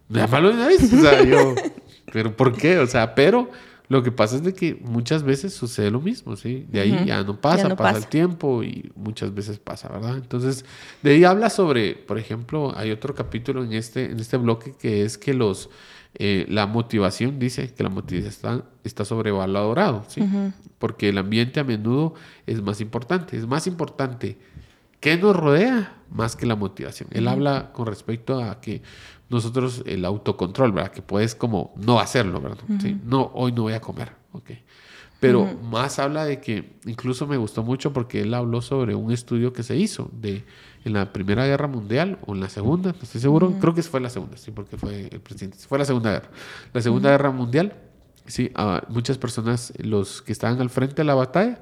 [0.09, 0.93] de una vez.
[0.93, 1.55] O sea, yo,
[2.13, 2.79] ¿pero por qué?
[2.79, 3.51] O sea, pero
[3.89, 6.67] lo que pasa es de que muchas veces sucede lo mismo, ¿sí?
[6.71, 10.17] De ahí ya no pasa, pasa, el tiempo y muchas veces pasa, ¿verdad?
[10.17, 10.65] Entonces,
[11.03, 15.05] de ahí habla sobre, por ejemplo, hay otro capítulo en este, en este bloque que
[15.05, 15.71] es que los,
[16.15, 20.23] eh, la motivación dice que la motivación está, está sobrevalorado, ¿sí?
[20.79, 22.15] Porque el ambiente a menudo
[22.47, 24.37] es más importante, es más importante
[25.01, 27.09] qué nos rodea más que la motivación.
[27.13, 28.83] Él habla con respecto a que
[29.29, 30.93] nosotros el autocontrol, ¿verdad?
[30.93, 32.59] Que puedes como no hacerlo, ¿verdad?
[32.81, 33.01] ¿Sí?
[33.05, 34.51] No, hoy no voy a comer, ¿ok?
[35.19, 39.53] Pero más habla de que, incluso me gustó mucho porque él habló sobre un estudio
[39.53, 40.45] que se hizo de
[40.85, 43.99] en la Primera Guerra Mundial o en la Segunda, no estoy seguro, creo que fue
[44.01, 46.31] la Segunda, sí, porque fue el presidente, fue la Segunda Guerra.
[46.73, 47.75] La Segunda Guerra Mundial,
[48.27, 48.53] sí,
[48.89, 51.61] muchas personas, los que estaban al frente de la batalla,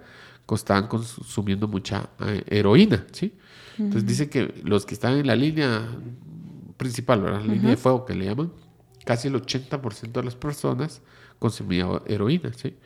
[0.52, 3.34] estaban consumiendo mucha eh, heroína, ¿sí?
[3.78, 5.88] Entonces dice que los que estaban en la línea
[6.76, 7.40] principal, ¿verdad?
[7.40, 8.52] La línea de fuego que le llaman,
[9.04, 11.00] casi el 80% de las personas
[11.38, 12.76] consumían heroína, ¿sí?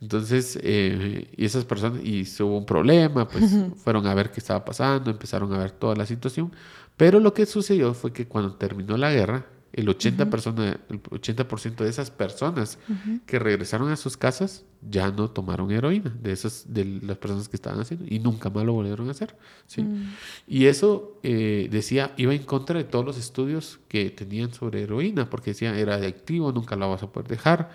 [0.00, 3.44] Entonces, eh, y esas personas, y hubo un problema, pues
[3.76, 6.52] fueron a ver qué estaba pasando, empezaron a ver toda la situación,
[6.96, 11.90] pero lo que sucedió fue que cuando terminó la guerra, el 80%, el 80 de
[11.90, 12.78] esas personas
[13.26, 17.56] que regresaron a sus casas ya no tomaron heroína, de esas de las personas que
[17.56, 19.36] estaban haciendo, y nunca más lo volvieron a hacer.
[19.66, 19.82] ¿sí?
[19.82, 20.12] Mm.
[20.46, 25.28] Y eso eh, decía, iba en contra de todos los estudios que tenían sobre heroína,
[25.28, 27.70] porque decía, era adictivo, nunca la vas a poder dejar.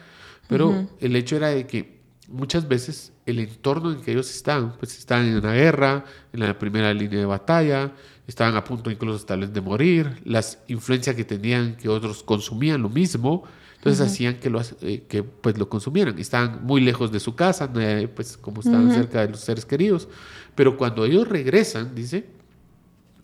[0.47, 1.98] Pero el hecho era de que
[2.29, 6.57] muchas veces el entorno en que ellos están, pues están en una guerra, en la
[6.57, 7.93] primera línea de batalla,
[8.27, 12.81] estaban a punto incluso tal vez de morir, las influencias que tenían que otros consumían
[12.81, 13.43] lo mismo,
[13.79, 16.19] entonces hacían que lo, eh, que, pues, lo consumieran.
[16.19, 17.71] Estaban muy lejos de su casa,
[18.13, 20.09] pues como estaban cerca de los seres queridos.
[20.53, 22.27] Pero cuando ellos regresan, dice,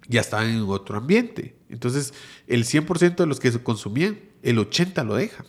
[0.08, 1.58] ya estaban en otro ambiente.
[1.70, 2.13] Entonces,
[2.48, 5.46] el 100% de los que consumían, el 80% lo dejan.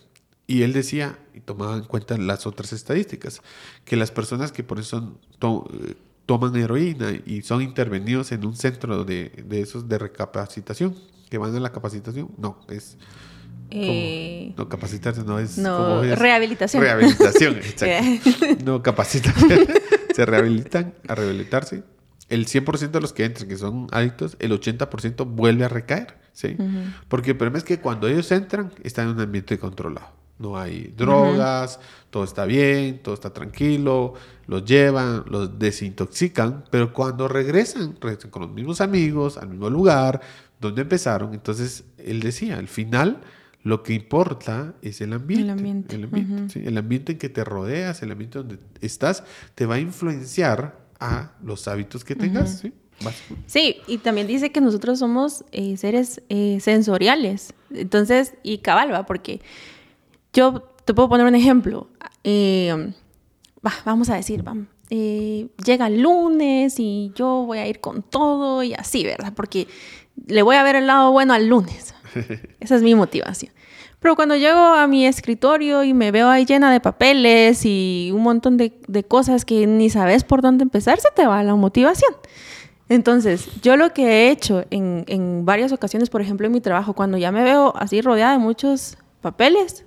[0.47, 3.43] Y él decía, y tomaba en cuenta las otras estadísticas,
[3.85, 9.05] que las personas que por eso eh, toman heroína y son intervenidos en un centro
[9.05, 10.95] de, de, esos de recapacitación,
[11.29, 12.97] que van a la capacitación, no, es...
[13.71, 15.59] Eh, no, capacitarse no es...
[15.59, 16.81] No, rehabilitación.
[16.81, 18.65] Rehabilitación, exacto.
[18.65, 19.67] no, capacitación.
[20.15, 21.83] Se rehabilitan a rehabilitarse.
[22.29, 26.19] El 100% de los que entran, que son adictos, el 80% vuelve a recaer.
[26.33, 26.57] ¿sí?
[27.09, 30.93] Porque el problema es que cuando ellos entran, están en un ambiente controlado no hay
[30.97, 34.15] drogas, todo está bien, todo está tranquilo,
[34.47, 40.21] los llevan, los desintoxican, pero cuando regresan, regresan con los mismos amigos, al mismo lugar
[40.61, 43.21] donde empezaron, entonces él decía, al final
[43.63, 45.45] lo que importa es el ambiente.
[45.45, 45.97] El ambiente.
[45.97, 49.25] El ambiente, el ambiente en que te rodeas, el ambiente donde estás,
[49.57, 52.61] te va a influenciar a los hábitos que tengas.
[52.61, 52.73] ¿sí?
[53.47, 57.55] Sí, y también dice que nosotros somos eh, seres eh, sensoriales.
[57.75, 59.41] Entonces, y cabal, porque
[60.37, 61.89] yo te puedo poner un ejemplo.
[62.23, 62.93] Eh,
[63.85, 64.45] vamos a decir,
[64.91, 69.33] eh, llega el lunes y yo voy a ir con todo y así, ¿verdad?
[69.35, 69.67] Porque
[70.27, 71.95] le voy a ver el lado bueno al lunes.
[72.61, 73.53] Esa es mi motivación.
[73.99, 78.23] Pero cuando llego a mi escritorio y me veo ahí llena de papeles y un
[78.23, 78.73] montón de,
[79.09, 82.13] cosas que ni sabes por dónde empezar, se te va la motivación.
[82.91, 86.93] Entonces, yo lo que he hecho en, en varias ocasiones, por ejemplo, en mi trabajo,
[86.93, 89.86] cuando ya me veo así rodeada de muchos papeles,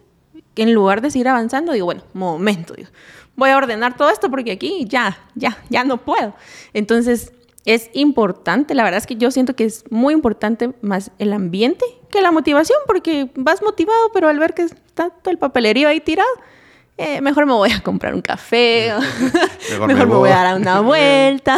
[0.61, 2.73] en lugar de seguir avanzando, digo, bueno, momento,
[3.35, 6.35] voy a ordenar todo esto porque aquí ya, ya, ya no puedo.
[6.73, 7.33] Entonces,
[7.65, 11.85] es importante, la verdad es que yo siento que es muy importante más el ambiente
[12.09, 15.99] que la motivación, porque vas motivado, pero al ver que está todo el papelerío ahí
[15.99, 16.29] tirado,
[16.97, 18.91] eh, mejor me voy a comprar un café,
[19.87, 20.29] mejor, me, voy.
[20.29, 21.57] a dar una vuelta,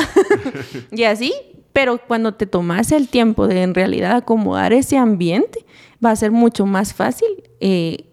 [0.92, 1.34] y así,
[1.74, 5.66] pero cuando te tomas el tiempo de en realidad acomodar ese ambiente,
[6.04, 8.11] va a ser mucho más fácil eh,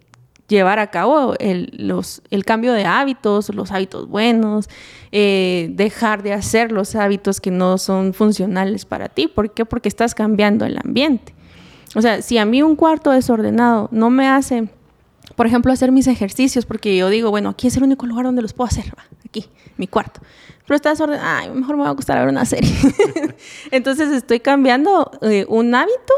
[0.48, 4.68] llevar a cabo el, los, el cambio de hábitos, los hábitos buenos,
[5.12, 9.28] eh, dejar de hacer los hábitos que no son funcionales para ti.
[9.28, 9.64] ¿Por qué?
[9.64, 11.34] Porque estás cambiando el ambiente.
[11.94, 14.68] O sea, si a mí un cuarto desordenado no me hace,
[15.37, 18.42] por ejemplo, hacer mis ejercicios, porque yo digo, bueno, aquí es el único lugar donde
[18.42, 18.92] los puedo hacer,
[19.24, 20.20] aquí, mi cuarto.
[20.66, 22.74] Pero está desordenado, ay, mejor me va a gustar ver una serie.
[23.70, 26.14] Entonces estoy cambiando eh, un hábito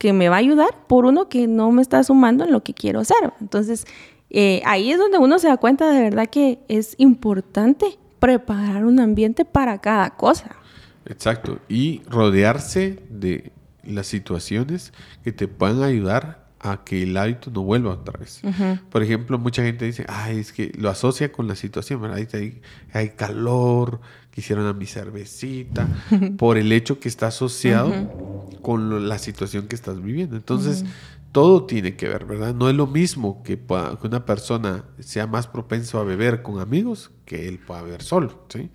[0.00, 2.72] que me va a ayudar por uno que no me está sumando en lo que
[2.72, 3.34] quiero hacer.
[3.38, 3.84] Entonces,
[4.30, 8.98] eh, ahí es donde uno se da cuenta de verdad que es importante preparar un
[8.98, 10.56] ambiente para cada cosa.
[11.04, 11.58] Exacto.
[11.68, 13.52] Y rodearse de
[13.84, 18.42] las situaciones que te puedan ayudar a que el hábito no vuelva otra vez.
[18.90, 22.18] Por ejemplo, mucha gente dice, ay, es que lo asocia con la situación, ¿verdad?
[22.34, 22.60] Hay,
[22.92, 25.88] hay calor, quisieron a mi cervecita,
[26.38, 30.36] por el hecho que está asociado con la situación que estás viviendo.
[30.36, 30.84] Entonces,
[31.32, 32.54] todo tiene que ver, ¿verdad?
[32.54, 37.10] No es lo mismo que, que, una persona sea más propenso a beber con amigos
[37.24, 38.70] que él pueda beber solo, ¿sí?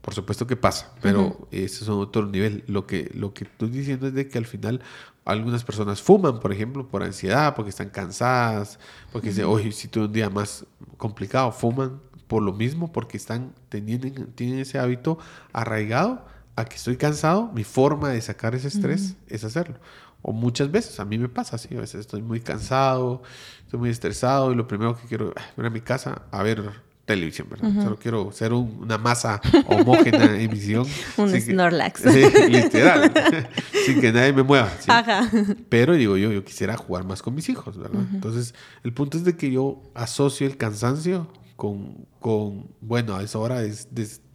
[0.00, 2.64] Por supuesto que pasa, pero ese es otro nivel.
[2.66, 4.80] Lo que, lo que estoy diciendo es de que al final
[5.24, 8.78] algunas personas fuman, por ejemplo, por ansiedad, porque están cansadas,
[9.12, 13.54] porque dicen, oye, si tuve un día más complicado, fuman por lo mismo, porque están
[13.68, 15.18] teniendo, tienen ese hábito
[15.52, 16.24] arraigado
[16.56, 19.76] a que estoy cansado, mi forma de sacar ese estrés es hacerlo.
[20.22, 23.22] O muchas veces, a mí me pasa así, a veces estoy muy cansado,
[23.64, 26.72] estoy muy estresado y lo primero que quiero es ir a mi casa a ver
[27.14, 27.82] televisión, ¿verdad?
[27.82, 30.86] Solo quiero ser una masa homogénea en emisión.
[31.16, 32.04] un Snorlax.
[32.48, 33.12] literal.
[33.86, 34.70] sin que nadie me mueva.
[34.88, 35.28] Ajá.
[35.68, 38.00] Pero digo yo, yo quisiera jugar más con mis hijos, ¿verdad?
[38.12, 41.28] Entonces, el punto es de que yo asocio el cansancio
[41.62, 43.86] con, con bueno, a esa hora es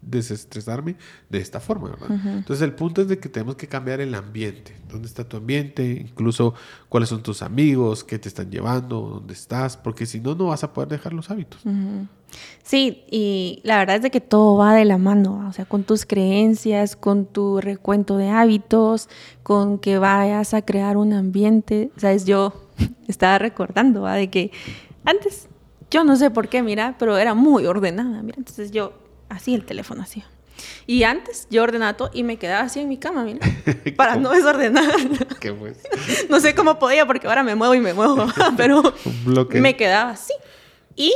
[0.02, 0.96] desestresarme
[1.30, 2.10] de esta forma, ¿verdad?
[2.26, 4.78] Entonces el punto es de que tenemos que cambiar el ambiente.
[4.90, 6.06] ¿Dónde está tu ambiente?
[6.10, 6.54] Incluso
[6.88, 10.64] cuáles son tus amigos, qué te están llevando, dónde estás, porque si no, no vas
[10.64, 11.64] a poder dejar los hábitos.
[12.64, 15.84] Sí, y la verdad es de que todo va de la mano, o sea, con
[15.84, 19.10] tus creencias, con tu recuento de hábitos,
[19.44, 21.92] con que vayas a crear un ambiente.
[21.98, 22.54] Sabes, yo
[23.10, 24.14] estaba recordando ¿va?
[24.14, 24.52] de que
[25.04, 25.50] antes
[25.90, 28.36] yo no sé por qué, mira, pero era muy ordenada, mira.
[28.38, 28.94] Entonces yo,
[29.30, 30.24] así el teléfono así.
[30.86, 33.40] Y antes yo ordenaba todo y me quedaba así en mi cama, mira,
[33.96, 34.92] para no desordenar.
[35.40, 35.78] ¿Qué pues?
[36.30, 38.94] No sé cómo podía porque ahora me muevo y me muevo, pero
[39.52, 40.34] me quedaba así.
[40.96, 41.14] Y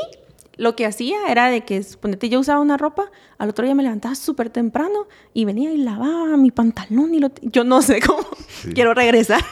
[0.58, 3.82] lo que hacía era de que, suponete, yo usaba una ropa, al otro día me
[3.82, 7.32] levantaba súper temprano y venía y lavaba mi pantalón y lo...
[7.42, 8.28] Yo no sé cómo.
[8.76, 9.44] Quiero regresar.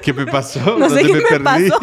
[0.00, 0.78] ¿Qué me pasó?
[0.78, 1.78] No sé qué me, pasó.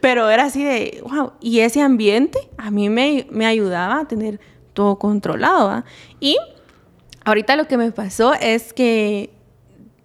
[0.00, 1.32] Pero era así de, wow.
[1.40, 4.40] Y ese ambiente a mí me, me ayudaba a tener
[4.72, 5.84] todo controlado.
[6.20, 6.36] Y
[7.24, 9.30] ahorita lo que me pasó es que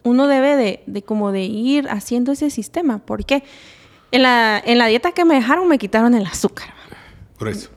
[0.03, 2.99] uno debe de, de, como de ir haciendo ese sistema.
[2.99, 3.43] ¿Por qué?
[4.11, 6.73] En la, en la dieta que me dejaron me quitaron el azúcar.
[7.37, 7.69] Por eso.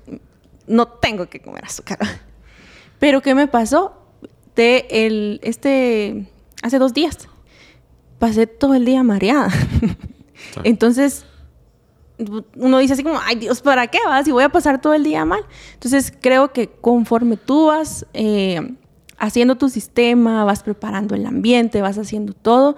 [0.67, 1.99] No tengo que comer azúcar.
[2.99, 3.99] Pero ¿qué me pasó?
[4.55, 6.27] De el, este,
[6.63, 7.29] hace dos días
[8.23, 9.49] pasé todo el día mareada.
[10.63, 11.27] Entonces,
[12.57, 14.25] uno dice así como, ay Dios, ¿para qué vas?
[14.25, 15.45] Si voy a pasar todo el día mal.
[15.75, 18.61] Entonces, creo que conforme tú vas eh,
[19.19, 22.77] haciendo tu sistema, vas preparando el ambiente, vas haciendo todo,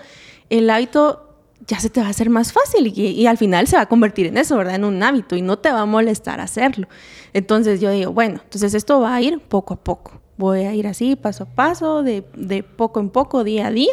[0.50, 1.24] el hábito
[1.66, 4.26] ya se te va a hacer más fácil y, al final se va a convertir
[4.26, 4.74] en eso, ¿verdad?
[4.74, 6.88] En un hábito y no te va a molestar hacerlo.
[7.32, 10.20] Entonces yo digo, bueno, entonces esto va a ir poco a poco.
[10.36, 13.92] Voy a ir así, paso a paso, de, de poco en poco, día a día,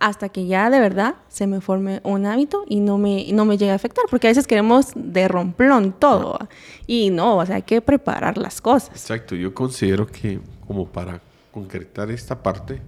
[0.00, 3.56] hasta que ya de verdad se me forme un hábito y no me, no me
[3.56, 4.04] llegue a afectar.
[4.10, 6.38] Porque a veces queremos de romplón todo.
[6.86, 8.90] Y no, o sea, hay que preparar las cosas.
[8.90, 11.20] Exacto, yo considero que como para
[11.52, 12.80] concretar esta parte,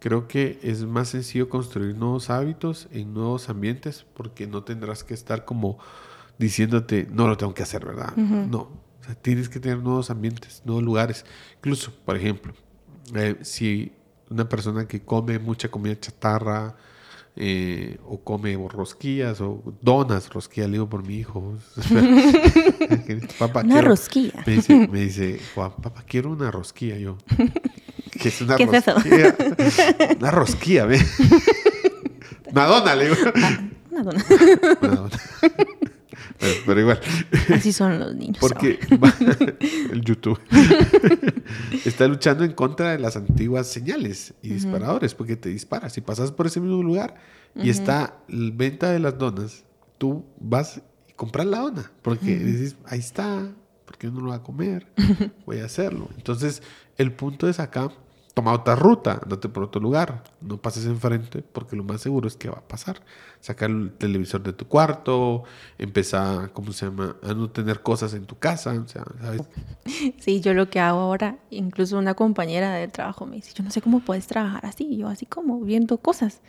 [0.00, 5.12] Creo que es más sencillo construir nuevos hábitos en nuevos ambientes porque no tendrás que
[5.12, 5.78] estar como
[6.38, 8.14] diciéndote, no lo tengo que hacer, ¿verdad?
[8.14, 11.24] No, o sea, tienes que tener nuevos ambientes, nuevos lugares.
[11.56, 12.52] Incluso, por ejemplo,
[13.16, 13.90] eh, si
[14.30, 16.74] una persona que come mucha comida chatarra
[17.40, 21.54] eh, o come rosquillas o donas, rosquillas, le digo por mi hijo.
[23.38, 24.42] papá, una rosquilla.
[24.44, 27.16] Me dice, me dice, Juan, papá, quiero una rosquilla yo.
[28.10, 29.36] ¿Qué es una ¿Qué rosquilla?
[29.38, 29.82] Es eso?
[30.18, 30.98] Una rosquilla, ¿ve?
[32.52, 33.16] Madonna, le digo.
[33.36, 33.60] Ah,
[33.92, 34.24] Madonna.
[34.80, 35.18] Madonna.
[36.38, 37.00] Pero, igual.
[37.52, 38.38] Así son los niños.
[38.40, 38.78] Porque
[39.90, 40.38] el YouTube
[41.84, 45.92] está luchando en contra de las antiguas señales y disparadores, porque te disparas.
[45.92, 47.16] Si pasas por ese mismo lugar
[47.56, 49.64] y está la venta de las donas,
[49.98, 53.48] tú vas y compras la dona, porque dices, ahí está,
[53.84, 54.86] porque uno lo va a comer,
[55.46, 56.08] voy a hacerlo.
[56.16, 56.62] Entonces,
[56.96, 57.90] el punto es acá
[58.38, 62.36] toma otra ruta, andate por otro lugar, no pases enfrente porque lo más seguro es
[62.36, 63.00] que va a pasar.
[63.40, 65.42] Sacar el televisor de tu cuarto,
[65.76, 67.16] empezar, ¿cómo se llama?
[67.24, 69.42] A no tener cosas en tu casa, o sea, ¿sabes?
[70.20, 73.72] Sí, yo lo que hago ahora, incluso una compañera de trabajo me dice, yo no
[73.72, 76.40] sé cómo puedes trabajar así, yo así como viendo cosas.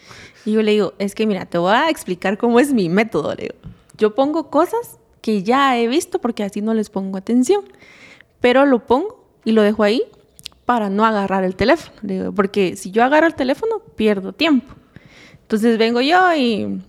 [0.46, 3.34] Y yo le digo, es que mira, te voy a explicar cómo es mi método,
[3.34, 3.56] le digo.
[3.98, 7.64] Yo pongo cosas que ya he visto porque así no les pongo atención,
[8.42, 10.04] pero lo pongo y lo dejo ahí
[10.70, 12.32] para no agarrar el teléfono.
[12.36, 14.76] porque si yo agarro el teléfono, pierdo tiempo.
[15.42, 16.80] Entonces vengo yo y,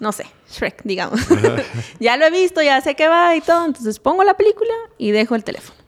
[0.00, 1.20] no sé, Shrek, digamos.
[2.00, 3.64] ya lo he visto, ya sé que va y todo.
[3.64, 5.78] Entonces pongo la película y dejo el teléfono.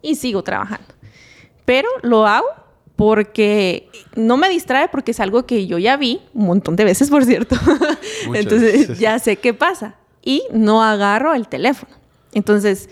[0.00, 0.94] Y sigo trabajando.
[1.64, 2.46] Pero lo hago
[2.94, 7.10] porque no me distrae porque es algo que yo ya vi un montón de veces,
[7.10, 7.56] por cierto.
[8.32, 9.96] Entonces ya sé qué pasa.
[10.22, 11.92] Y no agarro el teléfono.
[12.32, 12.88] Entonces,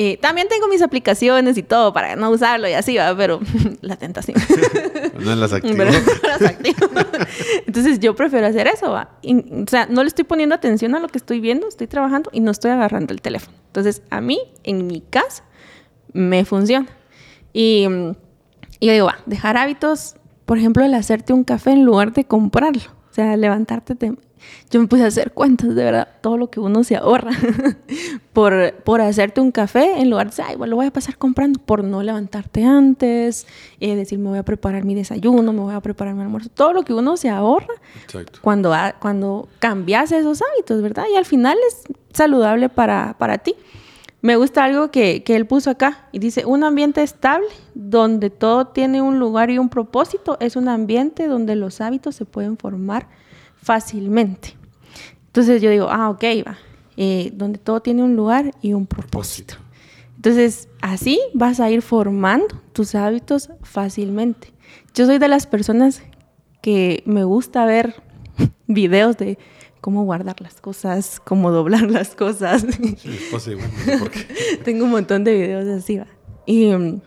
[0.00, 3.16] eh, también tengo mis aplicaciones y todo para no usarlo y así, ¿va?
[3.16, 3.40] pero
[3.80, 4.40] la tentación.
[5.18, 5.74] no las activo.
[7.66, 9.10] Entonces yo prefiero hacer eso, ¿va?
[9.24, 12.38] o sea, no le estoy poniendo atención a lo que estoy viendo, estoy trabajando y
[12.38, 13.56] no estoy agarrando el teléfono.
[13.66, 15.42] Entonces a mí, en mi caso,
[16.12, 16.86] me funciona.
[17.52, 17.88] Y,
[18.78, 20.14] y yo digo, va, dejar hábitos,
[20.46, 22.82] por ejemplo, el hacerte un café en lugar de comprarlo.
[23.10, 23.96] O sea, levantarte
[24.70, 27.30] yo me puse a hacer cuentas de verdad, todo lo que uno se ahorra
[28.32, 31.16] por, por hacerte un café en lugar de decir, ay, bueno, lo voy a pasar
[31.16, 33.46] comprando, por no levantarte antes,
[33.80, 36.72] eh, decir, me voy a preparar mi desayuno, me voy a preparar mi almuerzo, todo
[36.72, 37.74] lo que uno se ahorra
[38.40, 41.04] cuando, cuando cambias esos hábitos, ¿verdad?
[41.12, 43.54] Y al final es saludable para, para ti.
[44.20, 48.66] Me gusta algo que, que, él puso acá y dice, un ambiente estable donde todo
[48.66, 53.06] tiene un lugar y un propósito es un ambiente donde los hábitos se pueden formar
[53.62, 54.56] fácilmente.
[55.26, 56.58] Entonces yo digo, ah, ok, va,
[56.96, 59.54] eh, donde todo tiene un lugar y un propósito.
[60.16, 64.52] Entonces, así vas a ir formando tus hábitos fácililmente.
[64.92, 66.02] Yo soy de las personas
[66.60, 67.94] que me gusta ver
[68.66, 69.38] videos de
[69.80, 72.66] cómo guardar las cosas, cómo doblar las cosas.
[72.96, 73.18] Sí,
[74.64, 76.08] Tengo un montón de videos así, va.
[76.46, 77.00] Y mm,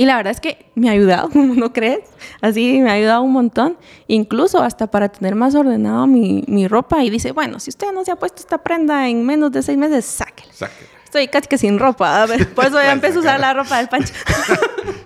[0.00, 2.08] y la verdad es que me ha ayudado, ¿no crees?
[2.40, 3.76] Así me ha ayudado un montón,
[4.06, 7.04] incluso hasta para tener más ordenado mi, mi, ropa.
[7.04, 9.76] Y dice, bueno, si usted no se ha puesto esta prenda en menos de seis
[9.76, 10.54] meses, sáquela.
[10.54, 10.88] Sáquela.
[11.04, 13.76] Estoy casi que sin ropa, a ver, por eso ya empecé a usar la ropa
[13.76, 14.14] del pancho.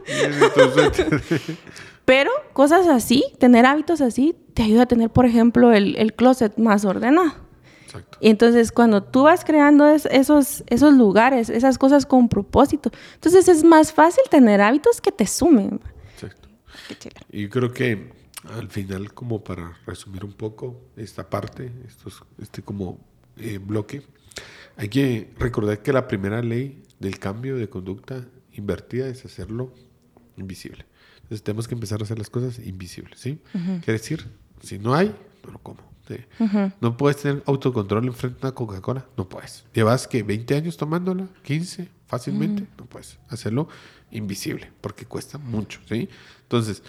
[2.04, 6.56] Pero cosas así, tener hábitos así, te ayuda a tener, por ejemplo, el, el closet
[6.56, 7.32] más ordenado.
[7.94, 8.18] Exacto.
[8.20, 13.62] Y entonces cuando tú vas creando esos, esos lugares, esas cosas con propósito, entonces es
[13.64, 15.80] más fácil tener hábitos que te sumen.
[16.14, 16.48] Exacto.
[17.30, 18.12] Y creo que
[18.52, 22.98] al final, como para resumir un poco esta parte, estos, este como
[23.36, 24.02] eh, bloque,
[24.76, 29.72] hay que recordar que la primera ley del cambio de conducta invertida es hacerlo
[30.36, 30.84] invisible.
[31.22, 33.38] Entonces tenemos que empezar a hacer las cosas invisibles, ¿sí?
[33.52, 34.26] Quiere decir,
[34.62, 35.14] si no hay,
[35.44, 35.93] no lo como.
[36.80, 39.64] No puedes tener autocontrol enfrente de una Coca-Cola, no puedes.
[39.72, 43.68] Llevas que 20 años tomándola, 15 fácilmente, no puedes hacerlo
[44.10, 46.08] invisible porque cuesta mucho, ¿sí?
[46.42, 46.82] Entonces,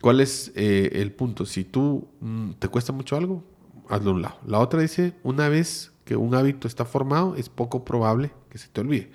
[0.00, 1.46] ¿cuál es eh, el punto?
[1.46, 3.44] Si tú mm, te cuesta mucho algo,
[3.88, 4.36] hazlo a un lado.
[4.46, 8.68] La otra dice, una vez que un hábito está formado, es poco probable que se
[8.68, 9.10] te olvide.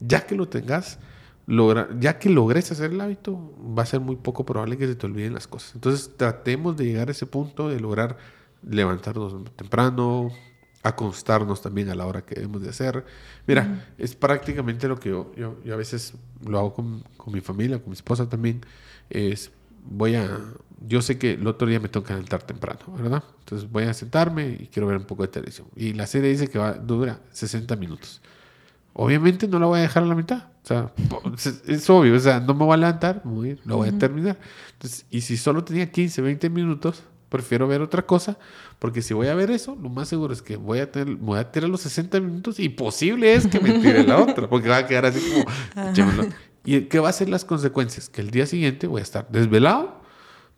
[0.00, 0.98] Ya que lo tengas,
[1.46, 4.94] logra, ya que logres hacer el hábito, va a ser muy poco probable que se
[4.94, 5.74] te olviden las cosas.
[5.74, 8.16] Entonces tratemos de llegar a ese punto de lograr
[8.68, 10.30] levantarnos temprano,
[10.82, 13.04] acostarnos también a la hora que debemos de hacer.
[13.46, 16.14] Mira, es prácticamente lo que yo, yo, a veces
[16.46, 18.60] lo hago con, con, mi familia, con mi esposa también,
[19.10, 19.50] es
[19.84, 20.40] voy a,
[20.86, 23.22] yo sé que el otro día me tengo que levantar temprano, ¿verdad?
[23.40, 25.66] Entonces voy a sentarme y quiero ver un poco de televisión.
[25.76, 28.20] Y la serie dice que va, dura 60 minutos.
[28.92, 30.48] Obviamente no la voy a dejar a la mitad.
[30.62, 30.92] O sea,
[31.66, 34.38] es obvio, o sea, no me voy a levantar, voy, lo voy a terminar.
[34.72, 37.02] Entonces, y si solo tenía 15, 20 minutos,
[37.34, 38.38] prefiero ver otra cosa,
[38.78, 41.36] porque si voy a ver eso, lo más seguro es que voy a tener, voy
[41.40, 44.76] a tirar los 60 minutos y posible es que me tire la otra, porque va
[44.76, 46.28] a quedar así como...
[46.64, 48.08] ¿Y qué va a ser las consecuencias?
[48.08, 50.00] Que el día siguiente voy a estar desvelado,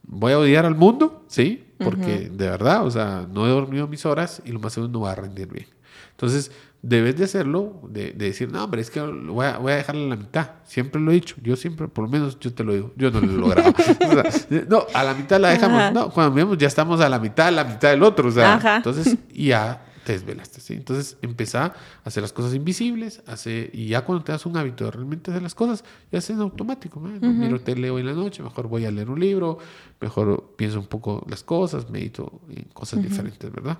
[0.02, 1.64] voy a odiar al mundo, ¿sí?
[1.78, 5.00] Porque de verdad, o sea, no he dormido mis horas y lo más seguro no
[5.00, 5.66] va a rendir bien.
[6.10, 6.52] Entonces,
[6.88, 10.08] debes de hacerlo, de, decir, no, hombre, es que voy a, voy a dejarla a
[10.10, 10.50] la mitad.
[10.64, 11.34] Siempre lo he dicho.
[11.42, 13.74] Yo siempre, por lo menos yo te lo digo, yo no lo he logrado.
[14.68, 15.92] no, a la mitad la dejamos.
[15.92, 18.28] No, cuando vemos ya estamos a la mitad, a la mitad del otro.
[18.28, 20.60] O sea, entonces ya te desvelaste.
[20.60, 20.74] ¿sí?
[20.74, 21.74] Entonces empieza a
[22.04, 23.20] hacer las cosas invisibles.
[23.26, 25.82] Hace, y ya cuando te das un hábito de realmente hacer las cosas,
[26.12, 27.00] ya es en automático.
[27.00, 27.28] ¿no?
[27.28, 29.58] Miro tele hoy en la noche, mejor voy a leer un libro,
[30.00, 33.76] mejor pienso un poco las cosas, medito en cosas diferentes, ¿verdad?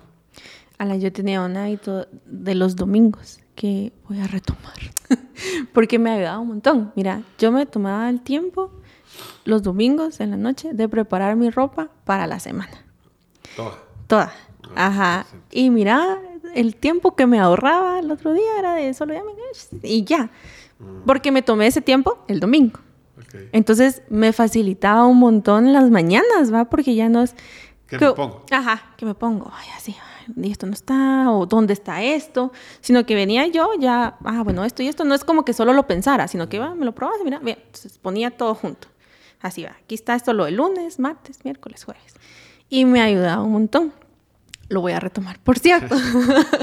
[0.77, 4.77] Ala, yo tenía un hábito de los domingos que voy a retomar
[5.73, 6.91] porque me ha ayudado un montón.
[6.95, 8.71] Mira, yo me tomaba el tiempo
[9.45, 12.85] los domingos en la noche de preparar mi ropa para la semana.
[13.55, 13.73] Toda.
[14.05, 14.33] Toda.
[14.75, 15.25] Ah, Ajá.
[15.51, 16.19] Y mira,
[16.53, 19.23] el tiempo que me ahorraba el otro día era de solo ya
[19.81, 20.29] y ya.
[20.79, 21.05] Mm.
[21.05, 22.79] Porque me tomé ese tiempo el domingo.
[23.51, 26.65] Entonces me facilitaba un montón las mañanas, ¿va?
[26.65, 27.35] Porque ya no es...
[27.87, 28.43] ¿Qué me pongo?
[28.51, 29.51] Ajá, que me pongo.
[29.53, 29.95] Ay, así,
[30.35, 32.51] y esto no está, o dónde está esto,
[32.81, 35.73] sino que venía yo ya, ah, bueno, esto y esto, no es como que solo
[35.73, 38.87] lo pensara, sino que va, me lo probaba, mira, bien, entonces ponía todo junto.
[39.39, 42.15] Así va, aquí está esto lo de lunes, martes, miércoles, jueves.
[42.69, 43.93] Y me ha ayudado un montón.
[44.69, 45.95] Lo voy a retomar, por cierto,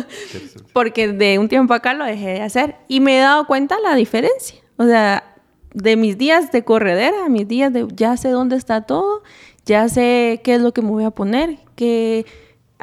[0.74, 3.94] porque de un tiempo acá lo dejé de hacer y me he dado cuenta la
[3.94, 4.60] diferencia.
[4.76, 5.34] O sea,
[5.72, 9.22] de mis días de corredera, mis días de ya sé dónde está todo,
[9.64, 12.26] ya sé qué es lo que me voy a poner, qué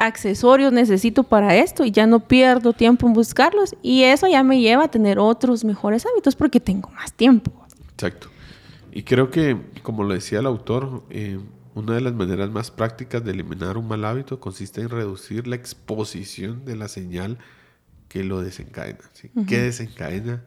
[0.02, 4.60] accesorios necesito para esto y ya no pierdo tiempo en buscarlos y eso ya me
[4.60, 7.52] lleva a tener otros mejores hábitos porque tengo más tiempo.
[7.92, 8.28] Exacto.
[8.90, 11.38] Y creo que, como lo decía el autor, eh,
[11.74, 15.56] una de las maneras más prácticas de eliminar un mal hábito consiste en reducir la
[15.56, 17.38] exposición de la señal
[18.08, 18.98] que lo desencadena.
[19.46, 20.42] ¿Qué desencadena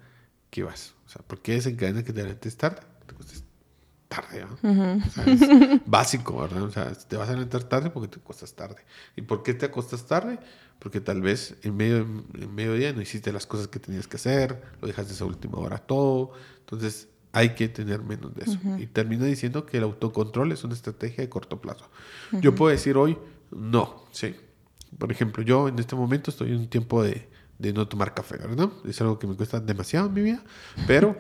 [0.52, 0.94] que vas?
[1.08, 2.82] O sea, ¿por qué desencadena que te levantes tarde?
[4.16, 5.82] Tarde.
[5.86, 6.64] básico, ¿verdad?
[6.64, 8.78] O sea, te vas a levantar tarde porque te acostas tarde.
[9.16, 10.40] ¿Y por qué te acostas tarde?
[10.80, 14.62] Porque tal vez en medio, en mediodía no hiciste las cosas que tenías que hacer,
[14.82, 16.32] lo dejaste esa última hora todo.
[16.60, 18.60] Entonces, hay que tener menos de eso.
[18.78, 21.90] Y termino diciendo que el autocontrol es una estrategia de corto plazo.
[22.32, 23.18] Yo puedo decir hoy,
[23.52, 24.36] no, sí.
[24.98, 28.38] Por ejemplo, yo en este momento estoy en un tiempo de, de no tomar café,
[28.38, 28.70] ¿verdad?
[28.88, 30.44] Es algo que me cuesta demasiado en mi vida,
[30.88, 31.16] pero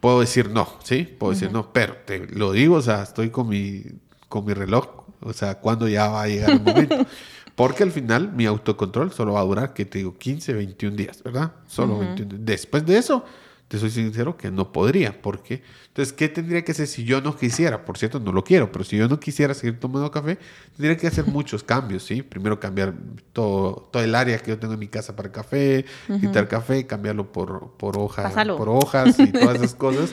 [0.00, 1.04] puedo decir no, ¿sí?
[1.04, 3.84] Puedo decir no, pero te lo digo, o sea, estoy con mi,
[4.28, 7.06] con mi reloj, o sea, cuando ya va a llegar el momento.
[7.54, 11.22] Porque al final mi autocontrol solo va a durar, que te digo, 15, 21 días,
[11.22, 11.52] ¿verdad?
[11.66, 13.22] Solo 21 Después de eso,
[13.70, 15.22] te soy sincero que no podría.
[15.22, 17.84] porque Entonces, ¿qué tendría que hacer si yo no quisiera?
[17.84, 20.40] Por cierto, no lo quiero, pero si yo no quisiera seguir tomando café,
[20.76, 22.22] tendría que hacer muchos cambios, ¿sí?
[22.22, 22.92] Primero cambiar
[23.32, 25.84] todo, todo el área que yo tengo en mi casa para café,
[26.20, 30.10] quitar café, cambiarlo por, por, hojas, por hojas y todas esas cosas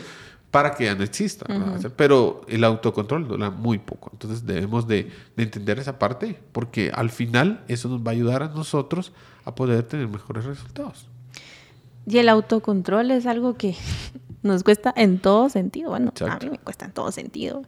[0.52, 1.48] para que ya no exista.
[1.96, 4.12] Pero el autocontrol dura muy poco.
[4.14, 8.44] Entonces debemos de, de, entender esa parte porque al final eso nos va a ayudar
[8.44, 9.14] a nosotros
[9.46, 11.08] a poder tener mejores resultados.
[12.08, 13.76] Y el autocontrol es algo que
[14.42, 15.90] nos cuesta en todo sentido.
[15.90, 17.64] Bueno, a mí me cuesta en todo sentido.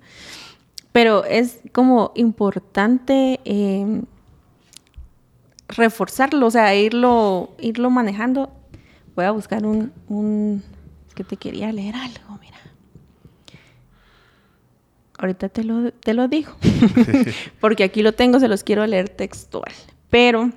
[0.93, 4.03] Pero es como importante em,
[5.67, 8.49] reforzarlo, o sea, irlo, irlo manejando.
[9.15, 10.63] Voy a buscar un, un
[11.13, 12.57] que te quería leer algo, mira.
[15.17, 16.53] Ahorita te lo, te lo digo,
[17.59, 19.73] porque aquí lo tengo, se los quiero leer textual.
[20.09, 20.51] Pero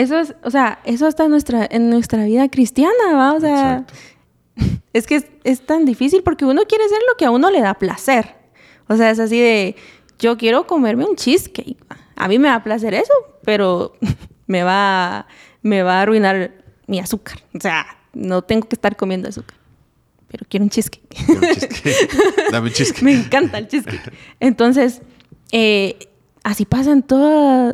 [0.00, 3.34] eso es, o sea, eso está en nuestra, en nuestra vida cristiana, ¿va?
[3.34, 3.84] O sea,
[4.92, 7.60] es que es, es, tan difícil porque uno quiere hacer lo que a uno le
[7.60, 8.34] da placer.
[8.88, 9.76] O sea, es así de,
[10.18, 11.76] yo quiero comerme un cheesecake.
[12.16, 13.12] A mí me da placer eso,
[13.44, 13.94] pero
[14.46, 15.26] me va,
[15.62, 16.52] me va a arruinar
[16.86, 17.38] mi azúcar.
[17.54, 19.56] O sea, no tengo que estar comiendo azúcar.
[20.28, 21.08] Pero quiero un cheesecake.
[22.52, 23.02] Dame un cheesecake.
[23.02, 24.12] me encanta el cheesecake.
[24.38, 25.02] Entonces,
[25.52, 26.09] eh,
[26.42, 27.04] así pasa en,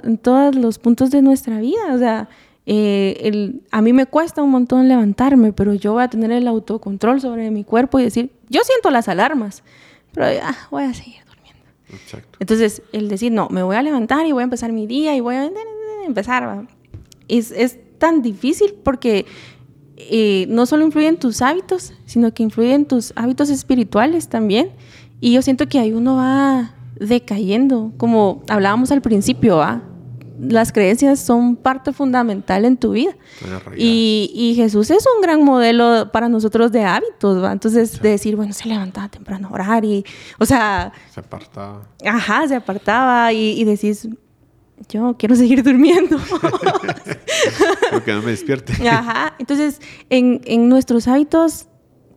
[0.04, 1.94] en todos los puntos de nuestra vida.
[1.94, 2.28] O sea,
[2.66, 6.48] eh, el, a mí me cuesta un montón levantarme, pero yo voy a tener el
[6.48, 9.62] autocontrol sobre mi cuerpo y decir, yo siento las alarmas,
[10.12, 11.62] pero ya voy a seguir durmiendo.
[11.90, 12.36] Exacto.
[12.40, 15.20] Entonces, el decir, no, me voy a levantar y voy a empezar mi día y
[15.20, 15.50] voy a
[16.04, 16.66] empezar,
[17.28, 19.26] es, es tan difícil porque
[19.96, 24.70] eh, no solo influye en tus hábitos, sino que influye en tus hábitos espirituales también.
[25.20, 29.62] Y yo siento que ahí uno va decayendo, como hablábamos al principio,
[30.38, 33.14] las creencias son parte fundamental en tu vida.
[33.76, 37.52] Y, y, Jesús es un gran modelo para nosotros de hábitos, ¿va?
[37.52, 40.04] Entonces, de decir, bueno, se levantaba temprano a orar y,
[40.38, 40.92] o sea...
[41.10, 41.82] Se apartaba.
[42.04, 44.08] Ajá, se apartaba y, y decís,
[44.88, 46.18] yo quiero seguir durmiendo.
[47.90, 48.88] Porque no me despierte.
[48.88, 49.80] Ajá, entonces,
[50.10, 51.68] en, en nuestros hábitos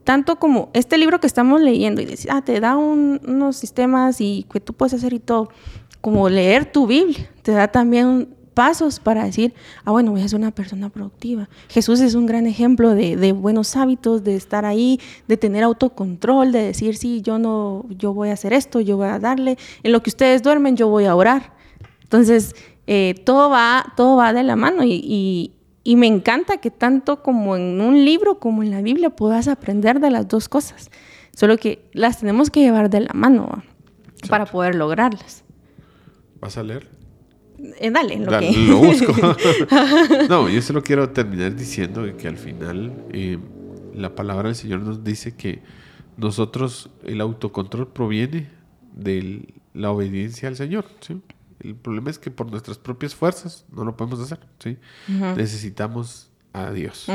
[0.09, 4.43] tanto como este libro que estamos leyendo y decir, ah, te da unos sistemas y
[4.51, 5.49] que tú puedes hacer y todo,
[6.01, 9.53] como leer tu Biblia, te da también pasos para decir,
[9.85, 11.47] ah, bueno, voy a ser una persona productiva.
[11.67, 16.63] Jesús es un gran ejemplo de, buenos hábitos, de estar ahí, de tener autocontrol, de
[16.63, 20.01] decir, sí, yo no, yo voy a hacer esto, yo voy a darle, en lo
[20.01, 21.53] que ustedes duermen, yo voy a orar.
[22.01, 22.55] Entonces,
[22.87, 25.51] eh, todo, va, todo va de la mano y, y
[25.95, 30.11] me encanta que tanto como en un libro como en la Biblia puedas aprender de
[30.11, 30.91] las dos cosas.
[31.35, 33.63] Solo que las tenemos que llevar de la mano
[34.29, 35.43] para poder lograrlas.
[36.41, 36.87] ¿Vas a leer?
[37.79, 38.51] Eh, dale, lo, que...
[38.51, 39.13] lo busco.
[40.29, 43.37] no, yo solo quiero terminar diciendo que al final eh,
[43.93, 45.61] la palabra del Señor nos dice que
[46.17, 48.49] nosotros, el autocontrol proviene
[48.93, 50.85] de la obediencia al Señor.
[50.99, 51.21] ¿sí?
[51.59, 54.39] El problema es que por nuestras propias fuerzas no lo podemos hacer.
[54.59, 54.77] ¿sí?
[55.07, 57.07] Necesitamos a Dios.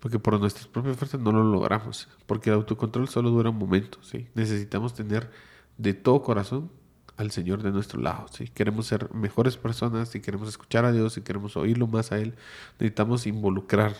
[0.00, 2.08] Porque por nuestras propias fuerzas no lo logramos.
[2.26, 3.98] Porque el autocontrol solo dura un momento.
[4.02, 4.28] ¿sí?
[4.34, 5.30] Necesitamos tener
[5.78, 6.70] de todo corazón
[7.16, 8.26] al Señor de nuestro lado.
[8.32, 12.18] Si queremos ser mejores personas, si queremos escuchar a Dios, si queremos oírlo más a
[12.18, 12.34] Él,
[12.78, 13.94] necesitamos involucrar,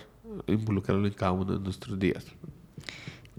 [0.46, 2.24] involucrarlo en cada uno de nuestros días.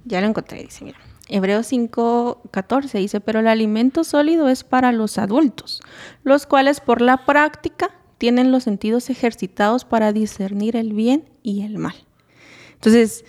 [0.06, 1.00] Ya lo encontré, dice, mira.
[1.28, 5.82] Hebreos 5:14 dice, pero el alimento sólido es para los adultos,
[6.24, 11.78] los cuales por la práctica tienen los sentidos ejercitados para discernir el bien y el
[11.78, 11.96] mal.
[12.74, 13.24] Entonces,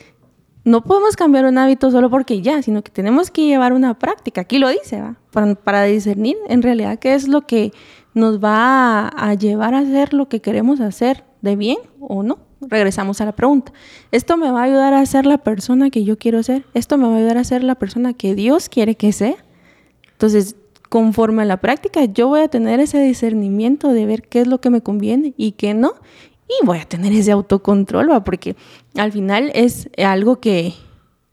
[0.64, 4.42] no podemos cambiar un hábito solo porque ya, sino que tenemos que llevar una práctica.
[4.42, 7.72] Aquí lo dice, Para, discernir en realidad qué es lo que
[8.14, 12.38] nos va a, llevar a hacer lo que queremos hacer de bien o no.
[12.62, 13.72] Regresamos a la pregunta.
[14.10, 16.64] ¿Esto me va a ayudar a ser la persona que yo quiero ser?
[16.74, 19.36] ¿Esto me va a ayudar a ser la persona que Dios quiere que sea?
[20.12, 20.56] Entonces,
[20.88, 24.60] conforme a la práctica, yo voy a tener ese discernimiento de ver qué es lo
[24.60, 25.94] que me conviene y qué no
[26.60, 28.24] y voy a tener ese autocontrol, ¿va?
[28.24, 28.56] porque
[28.96, 30.74] al final es algo que,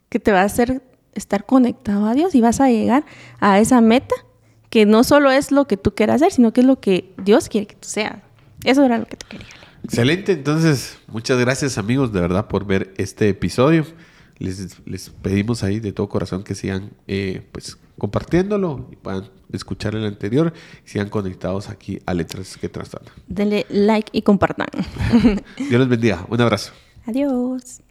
[0.09, 0.81] que te va a hacer
[1.13, 3.05] estar conectado a Dios y vas a llegar
[3.39, 4.15] a esa meta
[4.69, 7.49] que no solo es lo que tú quieras hacer, sino que es lo que Dios
[7.49, 8.17] quiere que tú seas.
[8.63, 9.47] Eso era lo que te quería.
[9.89, 13.87] Excelente, entonces muchas gracias amigos de verdad por ver este episodio.
[14.37, 19.95] Les, les pedimos ahí de todo corazón que sigan eh, pues compartiéndolo y puedan escuchar
[19.95, 20.53] el anterior
[20.85, 23.11] y sigan conectados aquí a Letras que Trastornan.
[23.27, 24.67] Denle like y compartan.
[25.57, 26.23] Dios les bendiga.
[26.29, 26.71] Un abrazo.
[27.07, 27.81] Adiós.